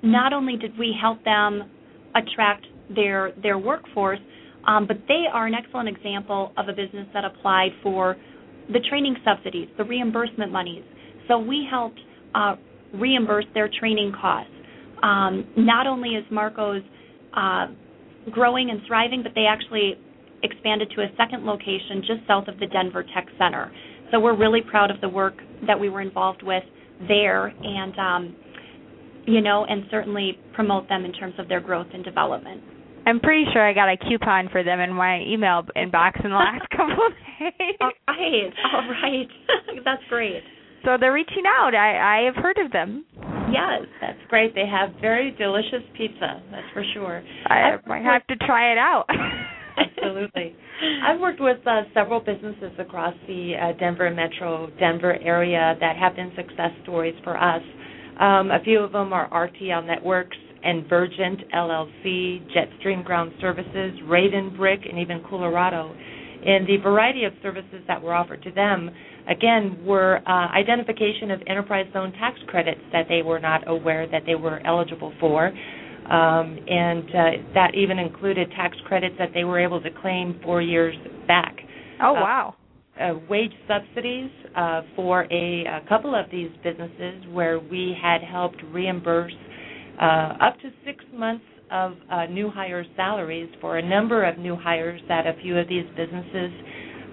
not 0.03 0.33
only 0.33 0.55
did 0.57 0.77
we 0.77 0.95
help 0.99 1.23
them 1.23 1.69
attract 2.15 2.65
their 2.95 3.33
their 3.41 3.57
workforce, 3.57 4.19
um, 4.65 4.87
but 4.87 4.97
they 5.07 5.25
are 5.31 5.47
an 5.47 5.53
excellent 5.53 5.89
example 5.89 6.51
of 6.57 6.67
a 6.67 6.73
business 6.73 7.07
that 7.13 7.25
applied 7.25 7.71
for 7.83 8.17
the 8.71 8.79
training 8.89 9.15
subsidies, 9.23 9.67
the 9.77 9.83
reimbursement 9.83 10.51
monies. 10.51 10.83
So 11.27 11.37
we 11.39 11.67
helped 11.69 11.99
uh, 12.35 12.55
reimburse 12.93 13.45
their 13.53 13.69
training 13.79 14.13
costs. 14.19 14.51
Um, 15.03 15.47
not 15.55 15.87
only 15.87 16.09
is 16.09 16.25
Marco's 16.31 16.81
uh, 17.35 17.67
growing 18.31 18.69
and 18.71 18.81
thriving, 18.87 19.23
but 19.23 19.33
they 19.35 19.45
actually 19.45 19.95
expanded 20.43 20.91
to 20.95 21.01
a 21.01 21.07
second 21.17 21.45
location 21.45 22.01
just 22.01 22.27
south 22.27 22.47
of 22.47 22.59
the 22.59 22.67
Denver 22.67 23.03
Tech 23.15 23.27
Center. 23.37 23.71
So 24.11 24.19
we're 24.19 24.37
really 24.37 24.61
proud 24.61 24.91
of 24.91 25.01
the 25.01 25.09
work 25.09 25.35
that 25.65 25.79
we 25.79 25.89
were 25.89 26.01
involved 26.01 26.43
with 26.43 26.63
there, 27.07 27.47
and 27.47 27.97
um, 27.99 28.35
you 29.25 29.41
know, 29.41 29.65
and 29.65 29.83
certainly 29.91 30.39
promote 30.53 30.87
them 30.87 31.05
in 31.05 31.11
terms 31.13 31.35
of 31.37 31.47
their 31.47 31.59
growth 31.59 31.87
and 31.93 32.03
development. 32.03 32.61
I'm 33.07 33.21
pretty 33.21 33.45
sure 33.53 33.65
I 33.65 33.73
got 33.73 33.87
a 33.87 33.95
coupon 33.95 34.49
for 34.51 34.63
them 34.63 34.81
in 34.81 34.93
my 34.93 35.21
email 35.21 35.63
inbox 35.77 36.23
in 36.25 36.31
the 36.31 36.35
last 36.35 36.69
couple 36.71 37.07
of 37.07 37.13
days. 37.39 37.77
All 37.79 37.91
right, 38.05 38.53
all 38.73 38.89
right, 38.89 39.27
that's 39.85 40.03
great. 40.09 40.43
So 40.83 40.97
they're 40.99 41.13
reaching 41.13 41.43
out. 41.47 41.73
I 41.73 42.19
I 42.19 42.25
have 42.25 42.35
heard 42.35 42.57
of 42.57 42.73
them. 42.73 43.05
Yes, 43.49 43.87
that's 44.01 44.19
great. 44.29 44.53
They 44.55 44.67
have 44.67 44.89
very 44.99 45.31
delicious 45.31 45.87
pizza. 45.97 46.43
That's 46.51 46.67
for 46.73 46.83
sure. 46.93 47.23
I 47.45 47.77
might 47.87 48.03
have 48.03 48.27
to 48.27 48.35
try 48.45 48.73
it 48.73 48.77
out. 48.77 49.05
Absolutely. 49.77 50.53
I've 51.07 51.19
worked 51.19 51.39
with 51.39 51.65
uh, 51.65 51.83
several 51.93 52.19
businesses 52.19 52.71
across 52.77 53.13
the 53.25 53.53
uh, 53.55 53.79
Denver 53.79 54.09
metro 54.11 54.69
Denver 54.79 55.17
area 55.21 55.75
that 55.79 55.95
have 55.95 56.15
been 56.15 56.31
success 56.35 56.71
stories 56.83 57.15
for 57.23 57.37
us. 57.37 57.61
Um, 58.19 58.51
a 58.51 58.59
few 58.63 58.79
of 58.79 58.91
them 58.91 59.13
are 59.13 59.29
RTL 59.29 59.85
Networks, 59.85 60.37
Envergent 60.65 61.41
LLC, 61.53 62.41
Jetstream 62.51 63.03
Ground 63.03 63.31
Services, 63.39 63.99
Raven 64.05 64.55
Brick, 64.55 64.81
and 64.89 64.99
even 64.99 65.23
Colorado. 65.29 65.95
And 66.45 66.67
the 66.67 66.77
variety 66.77 67.23
of 67.25 67.33
services 67.41 67.81
that 67.87 68.01
were 68.01 68.13
offered 68.13 68.43
to 68.43 68.51
them, 68.51 68.89
again, 69.27 69.83
were 69.83 70.21
uh, 70.27 70.47
identification 70.55 71.31
of 71.31 71.41
enterprise 71.47 71.87
zone 71.93 72.13
tax 72.13 72.39
credits 72.47 72.81
that 72.91 73.07
they 73.09 73.21
were 73.21 73.39
not 73.39 73.67
aware 73.67 74.07
that 74.07 74.23
they 74.25 74.35
were 74.35 74.65
eligible 74.65 75.13
for. 75.19 75.47
Um, 75.47 76.57
and 76.69 77.03
uh, 77.09 77.51
that 77.53 77.75
even 77.75 77.99
included 77.99 78.49
tax 78.51 78.77
credits 78.85 79.15
that 79.19 79.31
they 79.33 79.43
were 79.43 79.59
able 79.59 79.81
to 79.81 79.89
claim 80.01 80.39
four 80.41 80.61
years 80.61 80.95
back. 81.27 81.57
Oh, 82.01 82.15
uh, 82.15 82.21
wow. 82.21 82.55
uh, 82.97 83.15
wage 83.29 83.51
subsidies 83.67 84.29
uh, 84.55 84.83
for 84.95 85.23
a, 85.23 85.65
a, 85.65 85.81
couple 85.89 86.15
of 86.15 86.31
these 86.31 86.49
businesses 86.63 87.25
where 87.31 87.59
we 87.59 87.93
had 88.01 88.21
helped 88.21 88.61
reimburse 88.71 89.33
up 90.03 90.59
to 90.61 90.69
six 90.85 91.03
months 91.13 91.43
of 91.71 91.93
uh, 92.11 92.25
new 92.27 92.49
hire 92.49 92.85
salaries 92.95 93.49
for 93.59 93.77
a 93.77 93.87
number 93.87 94.23
of 94.23 94.37
new 94.37 94.55
hires 94.55 95.01
that 95.07 95.27
a 95.27 95.33
few 95.41 95.57
of 95.57 95.67
these 95.67 95.85
businesses 95.95 96.51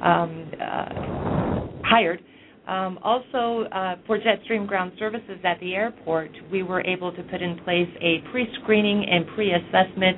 um, 0.03 0.51
uh, 0.61 1.67
hired. 1.85 2.21
Um, 2.67 2.99
also, 3.03 3.69
uh, 3.71 3.97
for 4.07 4.19
Jetstream 4.19 4.67
Ground 4.67 4.93
Services 4.99 5.39
at 5.45 5.61
the 5.61 5.75
airport, 5.75 6.31
we 6.51 6.63
were 6.63 6.81
able 6.83 7.13
to 7.13 7.23
put 7.25 7.43
in 7.43 7.59
place 7.59 7.89
a 8.01 8.23
pre 8.31 8.47
screening 8.63 9.05
and 9.11 9.27
pre 9.35 9.53
assessment 9.53 10.17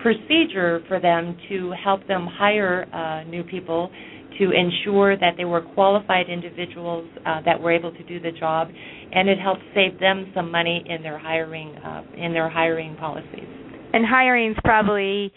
procedure 0.00 0.82
for 0.88 1.00
them 1.00 1.36
to 1.48 1.72
help 1.82 2.06
them 2.06 2.26
hire 2.26 2.86
uh, 2.92 3.28
new 3.28 3.44
people 3.44 3.90
to 4.38 4.50
ensure 4.50 5.16
that 5.16 5.34
they 5.36 5.44
were 5.44 5.62
qualified 5.62 6.28
individuals 6.28 7.08
uh, 7.26 7.40
that 7.44 7.60
were 7.60 7.72
able 7.72 7.92
to 7.92 8.02
do 8.04 8.20
the 8.20 8.32
job, 8.32 8.68
and 9.12 9.28
it 9.28 9.38
helped 9.38 9.62
save 9.74 9.98
them 10.00 10.30
some 10.34 10.50
money 10.50 10.84
in 10.88 11.02
their 11.02 11.18
hiring 11.18 11.74
uh, 11.76 12.02
in 12.16 12.32
their 12.32 12.48
hiring 12.48 12.96
policies. 12.96 13.48
And 13.92 14.04
hiring 14.04 14.52
is 14.52 14.56
probably 14.64 15.32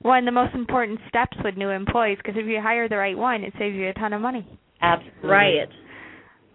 one 0.00 0.20
of 0.20 0.24
the 0.24 0.32
most 0.32 0.54
important 0.54 0.98
steps 1.08 1.36
with 1.44 1.56
new 1.56 1.68
employees 1.68 2.18
because 2.18 2.38
if 2.38 2.46
you 2.46 2.60
hire 2.60 2.88
the 2.88 2.96
right 2.96 3.16
one, 3.16 3.44
it 3.44 3.52
saves 3.58 3.76
you 3.76 3.88
a 3.88 3.92
ton 3.94 4.12
of 4.12 4.20
money. 4.20 4.46
Absolutely. 4.80 5.28
Right. 5.28 5.68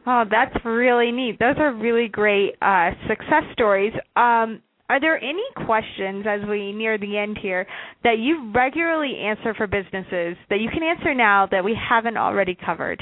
Oh, 0.06 0.24
that's 0.30 0.56
really 0.64 1.12
neat. 1.12 1.38
Those 1.38 1.56
are 1.60 1.74
really 1.74 2.08
great 2.08 2.56
uh, 2.62 2.92
success 3.10 3.44
stories. 3.54 3.94
Um, 4.16 4.62
are 4.90 5.02
there 5.02 5.18
any 5.22 5.44
questions 5.66 6.26
as 6.28 6.48
we 6.48 6.72
near 6.72 6.98
the 6.98 7.18
end 7.18 7.38
here 7.42 7.68
that 8.04 8.20
you 8.20 8.52
regularly 8.56 9.18
answer 9.18 9.54
for 9.54 9.68
businesses 9.68 10.38
that 10.50 10.60
you 10.60 10.70
can 10.70 10.82
answer 10.84 11.14
now 11.14 11.48
that 11.52 11.64
we 11.64 11.78
haven't 11.90 12.18
already 12.18 12.56
covered? 12.66 13.02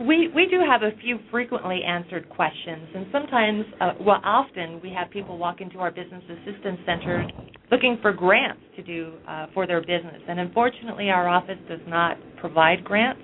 We 0.00 0.28
we 0.34 0.46
do 0.46 0.60
have 0.66 0.82
a 0.82 0.96
few 1.02 1.18
frequently 1.30 1.82
answered 1.82 2.28
questions, 2.30 2.88
and 2.94 3.06
sometimes, 3.12 3.64
uh, 3.80 3.92
well, 4.00 4.20
often 4.24 4.80
we 4.82 4.90
have 4.96 5.10
people 5.10 5.36
walk 5.36 5.60
into 5.60 5.78
our 5.78 5.90
business 5.90 6.22
assistance 6.30 6.78
center 6.86 7.28
looking 7.70 7.98
for 8.00 8.12
grants 8.12 8.60
to 8.76 8.82
do 8.82 9.14
uh, 9.28 9.46
for 9.52 9.66
their 9.66 9.80
business, 9.80 10.22
and 10.28 10.38
unfortunately, 10.38 11.10
our 11.10 11.28
office 11.28 11.58
does 11.68 11.80
not 11.88 12.16
provide 12.38 12.84
grants. 12.84 13.20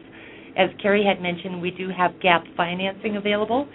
As 0.59 0.69
Carrie 0.83 1.05
had 1.05 1.23
mentioned, 1.23 1.63
we 1.63 1.71
do 1.71 1.89
have 1.97 2.21
gap 2.21 2.45
financing 2.57 3.17
available. 3.17 3.69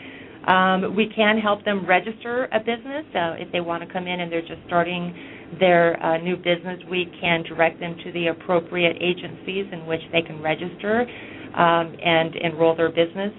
Um, 0.47 0.95
we 0.95 1.10
can 1.15 1.39
help 1.39 1.65
them 1.65 1.86
register 1.86 2.45
a 2.51 2.60
business 2.60 3.05
uh, 3.15 3.36
if 3.39 3.51
they 3.51 3.62
want 3.62 3.86
to 3.88 3.91
come 3.91 4.08
in 4.08 4.19
and 4.19 4.31
they're 4.31 4.41
just 4.41 4.62
starting 4.67 5.13
their 5.60 6.01
uh, 6.03 6.17
new 6.17 6.36
business. 6.36 6.79
We 6.89 7.12
can 7.19 7.43
direct 7.43 7.79
them 7.79 7.95
to 8.03 8.12
the 8.12 8.27
appropriate 8.27 8.97
agencies 9.01 9.65
in 9.71 9.86
which 9.88 10.01
they 10.12 10.21
can 10.21 10.41
register 10.41 11.01
um, 11.58 11.95
and 12.03 12.36
enroll 12.36 12.75
their 12.75 12.89
business. 12.89 13.31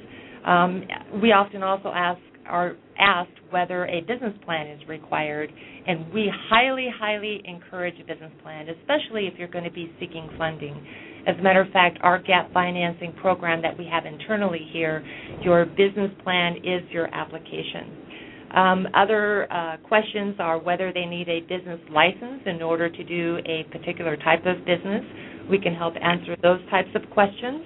Um, 0.45 0.83
we 1.23 1.33
often 1.33 1.62
also 1.62 1.88
ask 1.95 2.21
are 2.49 2.77
asked 2.99 3.31
whether 3.51 3.87
a 3.87 4.01
business 4.03 4.33
plan 4.45 4.66
is 4.69 4.81
required, 4.88 5.53
and 5.87 6.12
we 6.12 6.31
highly, 6.49 6.87
highly 6.97 7.42
encourage 7.45 7.95
a 8.01 8.05
business 8.05 8.33
plan, 8.42 8.69
especially 8.69 9.27
if 9.27 9.35
you're 9.38 9.49
going 9.49 9.64
to 9.64 9.71
be 9.71 9.92
seeking 10.01 10.29
funding. 10.38 10.75
As 11.27 11.37
a 11.39 11.43
matter 11.43 11.61
of 11.61 11.71
fact, 11.73 11.99
our 12.03 12.21
gap 12.23 12.53
financing 12.53 13.12
program 13.21 13.61
that 13.62 13.77
we 13.77 13.87
have 13.87 14.07
internally 14.07 14.69
here, 14.73 15.05
your 15.43 15.65
business 15.67 16.11
plan 16.23 16.57
is 16.59 16.83
your 16.91 17.12
application. 17.12 18.07
Um, 18.55 18.87
other 18.95 19.53
uh, 19.53 19.77
questions 19.79 20.37
are 20.39 20.59
whether 20.59 20.93
they 20.93 21.05
need 21.05 21.29
a 21.29 21.41
business 21.41 21.81
license 21.91 22.43
in 22.47 22.62
order 22.62 22.89
to 22.89 23.05
do 23.05 23.39
a 23.45 23.65
particular 23.73 24.17
type 24.17 24.47
of 24.47 24.65
business. 24.65 25.03
We 25.51 25.59
can 25.59 25.75
help 25.75 25.95
answer 26.01 26.37
those 26.43 26.61
types 26.71 26.91
of 26.95 27.03
questions. 27.11 27.62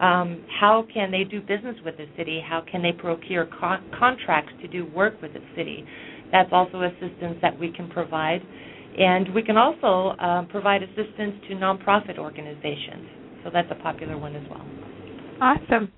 Um, 0.00 0.42
how 0.60 0.86
can 0.92 1.10
they 1.10 1.24
do 1.24 1.40
business 1.40 1.76
with 1.84 1.96
the 1.98 2.06
city? 2.16 2.42
How 2.44 2.62
can 2.68 2.82
they 2.82 2.92
procure 2.92 3.46
con- 3.60 3.84
contracts 3.96 4.52
to 4.62 4.68
do 4.68 4.86
work 4.86 5.20
with 5.22 5.34
the 5.34 5.42
city? 5.54 5.84
That's 6.32 6.48
also 6.52 6.82
assistance 6.82 7.36
that 7.42 7.56
we 7.58 7.70
can 7.70 7.88
provide. 7.90 8.40
And 8.98 9.34
we 9.34 9.42
can 9.42 9.56
also 9.56 10.16
um, 10.20 10.46
provide 10.46 10.82
assistance 10.82 11.34
to 11.48 11.54
nonprofit 11.54 12.18
organizations. 12.18 13.08
So 13.42 13.50
that's 13.52 13.68
a 13.70 13.82
popular 13.82 14.16
one 14.16 14.36
as 14.36 14.44
well. 14.48 14.64
Awesome. 15.40 15.92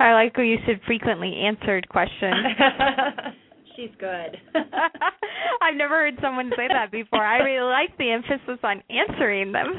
I 0.00 0.14
like 0.14 0.36
when 0.36 0.46
you 0.46 0.58
said 0.66 0.80
frequently 0.86 1.34
answered 1.46 1.88
questions. 1.88 2.34
She's 3.76 3.90
good. 3.98 4.36
I've 5.62 5.76
never 5.76 5.94
heard 5.94 6.14
someone 6.20 6.50
say 6.56 6.66
that 6.68 6.90
before. 6.90 7.24
I 7.24 7.38
really 7.38 7.70
like 7.70 7.96
the 7.98 8.10
emphasis 8.10 8.58
on 8.62 8.82
answering 8.90 9.52
them. 9.52 9.72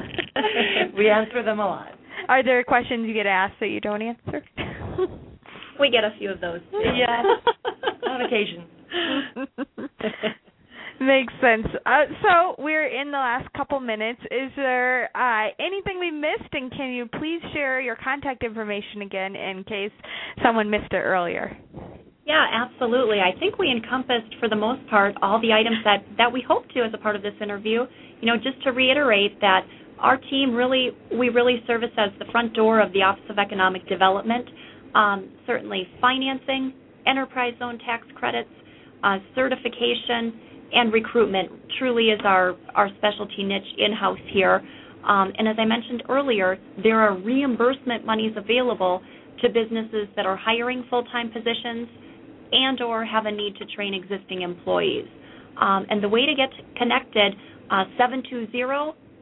we 0.96 1.10
answer 1.10 1.42
them 1.42 1.60
a 1.60 1.66
lot. 1.66 1.92
Are 2.28 2.42
there 2.42 2.64
questions 2.64 3.06
you 3.06 3.14
get 3.14 3.26
asked 3.26 3.54
that 3.60 3.68
you 3.68 3.80
don't 3.80 4.02
answer? 4.02 4.42
we 5.78 5.90
get 5.90 6.04
a 6.04 6.10
few 6.18 6.30
of 6.30 6.40
those 6.40 6.60
too. 6.70 6.80
Yeah, 6.96 7.22
on 8.08 8.22
occasion. 8.22 8.64
Makes 11.00 11.32
sense. 11.40 11.66
Uh, 11.84 12.04
so 12.22 12.62
we're 12.62 12.86
in 12.86 13.10
the 13.10 13.18
last 13.18 13.52
couple 13.54 13.80
minutes. 13.80 14.20
Is 14.30 14.50
there 14.54 15.10
uh, 15.16 15.48
anything 15.58 15.98
we 15.98 16.10
missed, 16.10 16.52
and 16.52 16.70
can 16.70 16.92
you 16.92 17.06
please 17.18 17.40
share 17.52 17.80
your 17.80 17.96
contact 17.96 18.44
information 18.44 19.02
again 19.02 19.34
in 19.34 19.64
case 19.64 19.90
someone 20.42 20.70
missed 20.70 20.92
it 20.92 21.02
earlier? 21.02 21.56
Yeah, 22.26 22.46
absolutely. 22.52 23.18
I 23.18 23.38
think 23.38 23.58
we 23.58 23.70
encompassed, 23.70 24.34
for 24.40 24.48
the 24.48 24.56
most 24.56 24.88
part, 24.88 25.14
all 25.20 25.40
the 25.40 25.52
items 25.52 25.76
that 25.84 26.04
that 26.16 26.32
we 26.32 26.42
hope 26.46 26.68
to 26.70 26.80
as 26.80 26.92
a 26.94 26.98
part 26.98 27.16
of 27.16 27.22
this 27.22 27.34
interview. 27.42 27.84
You 28.20 28.26
know, 28.26 28.36
just 28.36 28.62
to 28.64 28.70
reiterate 28.70 29.40
that 29.40 29.66
our 29.98 30.16
team 30.16 30.54
really, 30.54 30.90
we 31.12 31.28
really 31.28 31.62
service 31.66 31.90
as 31.98 32.10
the 32.18 32.24
front 32.32 32.54
door 32.54 32.80
of 32.80 32.92
the 32.92 33.02
Office 33.02 33.24
of 33.28 33.38
Economic 33.38 33.86
Development. 33.88 34.48
Um, 34.94 35.28
certainly, 35.46 35.88
financing, 36.00 36.72
enterprise 37.06 37.54
zone 37.58 37.78
tax 37.80 38.06
credits, 38.14 38.48
uh, 39.02 39.18
certification 39.34 40.53
and 40.74 40.92
recruitment 40.92 41.50
truly 41.78 42.08
is 42.08 42.20
our, 42.24 42.56
our 42.74 42.90
specialty 42.98 43.44
niche 43.44 43.62
in-house 43.78 44.18
here. 44.32 44.60
Um, 45.06 45.32
and 45.38 45.48
as 45.48 45.56
I 45.58 45.64
mentioned 45.64 46.02
earlier, 46.08 46.58
there 46.82 47.00
are 47.00 47.16
reimbursement 47.16 48.04
monies 48.04 48.32
available 48.36 49.00
to 49.42 49.48
businesses 49.48 50.08
that 50.16 50.26
are 50.26 50.36
hiring 50.36 50.84
full-time 50.88 51.30
positions 51.30 51.88
and 52.52 52.80
or 52.80 53.04
have 53.04 53.26
a 53.26 53.30
need 53.30 53.56
to 53.56 53.66
train 53.66 53.94
existing 53.94 54.42
employees. 54.42 55.06
Um, 55.60 55.86
and 55.88 56.02
the 56.02 56.08
way 56.08 56.26
to 56.26 56.34
get 56.34 56.50
connected, 56.76 57.34
uh, 57.70 57.84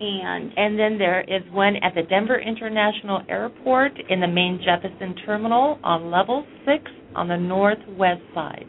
And 0.00 0.50
and 0.56 0.76
then 0.76 0.98
there 0.98 1.20
is 1.20 1.42
one 1.52 1.76
at 1.76 1.94
the 1.94 2.02
Denver 2.02 2.40
International 2.40 3.22
Airport 3.28 3.92
in 4.10 4.20
the 4.20 4.26
main 4.26 4.58
Jeppesen 4.58 5.24
terminal 5.24 5.78
on 5.84 6.10
level 6.10 6.44
six 6.64 6.90
on 7.14 7.28
the 7.28 7.36
northwest 7.36 8.22
side. 8.34 8.66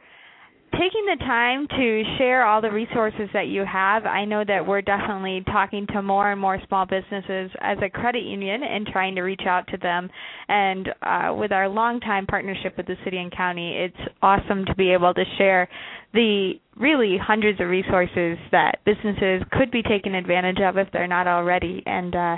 taking 0.72 1.06
the 1.06 1.16
time 1.24 1.66
to 1.68 2.02
share 2.18 2.44
all 2.44 2.60
the 2.60 2.70
resources 2.70 3.28
that 3.32 3.46
you 3.46 3.64
have. 3.64 4.04
I 4.04 4.24
know 4.24 4.44
that 4.46 4.66
we're 4.66 4.82
definitely 4.82 5.42
talking 5.46 5.86
to 5.92 6.02
more 6.02 6.30
and 6.30 6.40
more 6.40 6.58
small 6.68 6.84
businesses 6.84 7.50
as 7.60 7.78
a 7.82 7.88
credit 7.88 8.24
union 8.24 8.62
and 8.62 8.86
trying 8.86 9.14
to 9.14 9.22
reach 9.22 9.42
out 9.46 9.66
to 9.68 9.78
them. 9.78 10.10
And 10.48 10.88
uh, 11.02 11.34
with 11.34 11.52
our 11.52 11.68
longtime 11.68 12.26
partnership 12.26 12.76
with 12.76 12.86
the 12.86 12.96
city 13.04 13.18
and 13.18 13.34
county, 13.34 13.76
it's 13.76 14.12
awesome 14.20 14.66
to 14.66 14.74
be 14.74 14.92
able 14.92 15.14
to 15.14 15.24
share 15.38 15.68
the 16.12 16.54
really 16.76 17.16
hundreds 17.20 17.60
of 17.60 17.68
resources 17.68 18.38
that 18.50 18.78
businesses 18.84 19.42
could 19.52 19.70
be 19.70 19.82
taking 19.82 20.14
advantage 20.14 20.58
of 20.64 20.78
if 20.78 20.88
they're 20.92 21.08
not 21.08 21.26
already. 21.26 21.82
And 21.86 22.14
uh, 22.14 22.36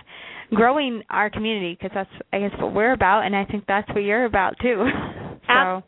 growing 0.54 1.02
our 1.10 1.30
community 1.30 1.78
because 1.80 1.94
that's 1.94 2.22
I 2.32 2.40
guess 2.40 2.52
what 2.60 2.74
we're 2.74 2.92
about, 2.92 3.24
and 3.24 3.34
I 3.36 3.44
think 3.44 3.64
that's 3.66 3.88
what 3.90 4.02
you're 4.02 4.24
about 4.24 4.54
too. 4.60 4.86
so. 5.46 5.82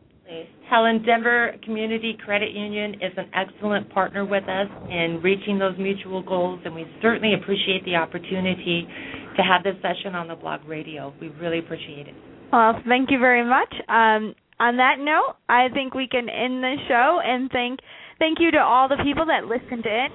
Helen, 0.70 1.02
Denver 1.04 1.52
Community 1.62 2.16
Credit 2.24 2.50
Union 2.52 2.94
is 2.94 3.12
an 3.18 3.26
excellent 3.34 3.92
partner 3.92 4.24
with 4.24 4.44
us 4.44 4.68
in 4.88 5.20
reaching 5.22 5.58
those 5.58 5.76
mutual 5.76 6.22
goals, 6.22 6.60
and 6.64 6.74
we 6.74 6.86
certainly 7.02 7.34
appreciate 7.34 7.84
the 7.84 7.96
opportunity 7.96 8.88
to 9.36 9.42
have 9.42 9.62
this 9.62 9.74
session 9.82 10.14
on 10.14 10.28
the 10.28 10.34
blog 10.34 10.64
radio. 10.66 11.12
We 11.20 11.28
really 11.28 11.58
appreciate 11.58 12.08
it. 12.08 12.14
Well, 12.50 12.80
thank 12.88 13.10
you 13.10 13.18
very 13.18 13.44
much. 13.44 13.74
Um, 13.88 14.34
on 14.62 14.76
that 14.76 15.00
note, 15.00 15.34
I 15.48 15.68
think 15.74 15.92
we 15.92 16.06
can 16.06 16.28
end 16.28 16.62
the 16.62 16.76
show 16.86 17.20
and 17.24 17.50
thank 17.50 17.80
thank 18.20 18.38
you 18.38 18.52
to 18.52 18.58
all 18.58 18.88
the 18.88 19.02
people 19.02 19.26
that 19.26 19.46
listened 19.46 19.84
in 19.84 20.06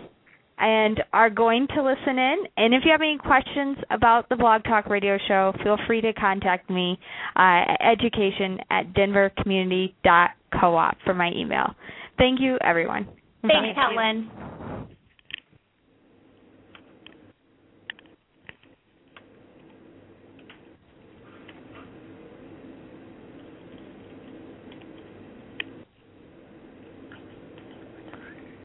and 0.58 1.04
are 1.12 1.30
going 1.30 1.68
to 1.76 1.84
listen 1.84 2.18
in. 2.18 2.46
And 2.56 2.74
if 2.74 2.84
you 2.86 2.92
have 2.92 3.02
any 3.02 3.18
questions 3.18 3.78
about 3.92 4.30
the 4.30 4.38
Blog 4.38 4.64
Talk 4.64 4.88
Radio 4.88 5.18
Show, 5.28 5.52
feel 5.64 5.76
free 5.86 6.00
to 6.02 6.14
contact 6.14 6.70
me 6.70 6.98
uh, 7.36 7.74
at 7.74 7.82
education 7.82 8.60
at 8.72 8.94
denvercommunity.coop 8.94 10.98
for 11.04 11.14
my 11.14 11.32
email. 11.36 11.76
Thank 12.18 12.40
you, 12.40 12.58
everyone. 12.64 13.06
Thanks, 13.42 13.76
Helen. 13.76 14.32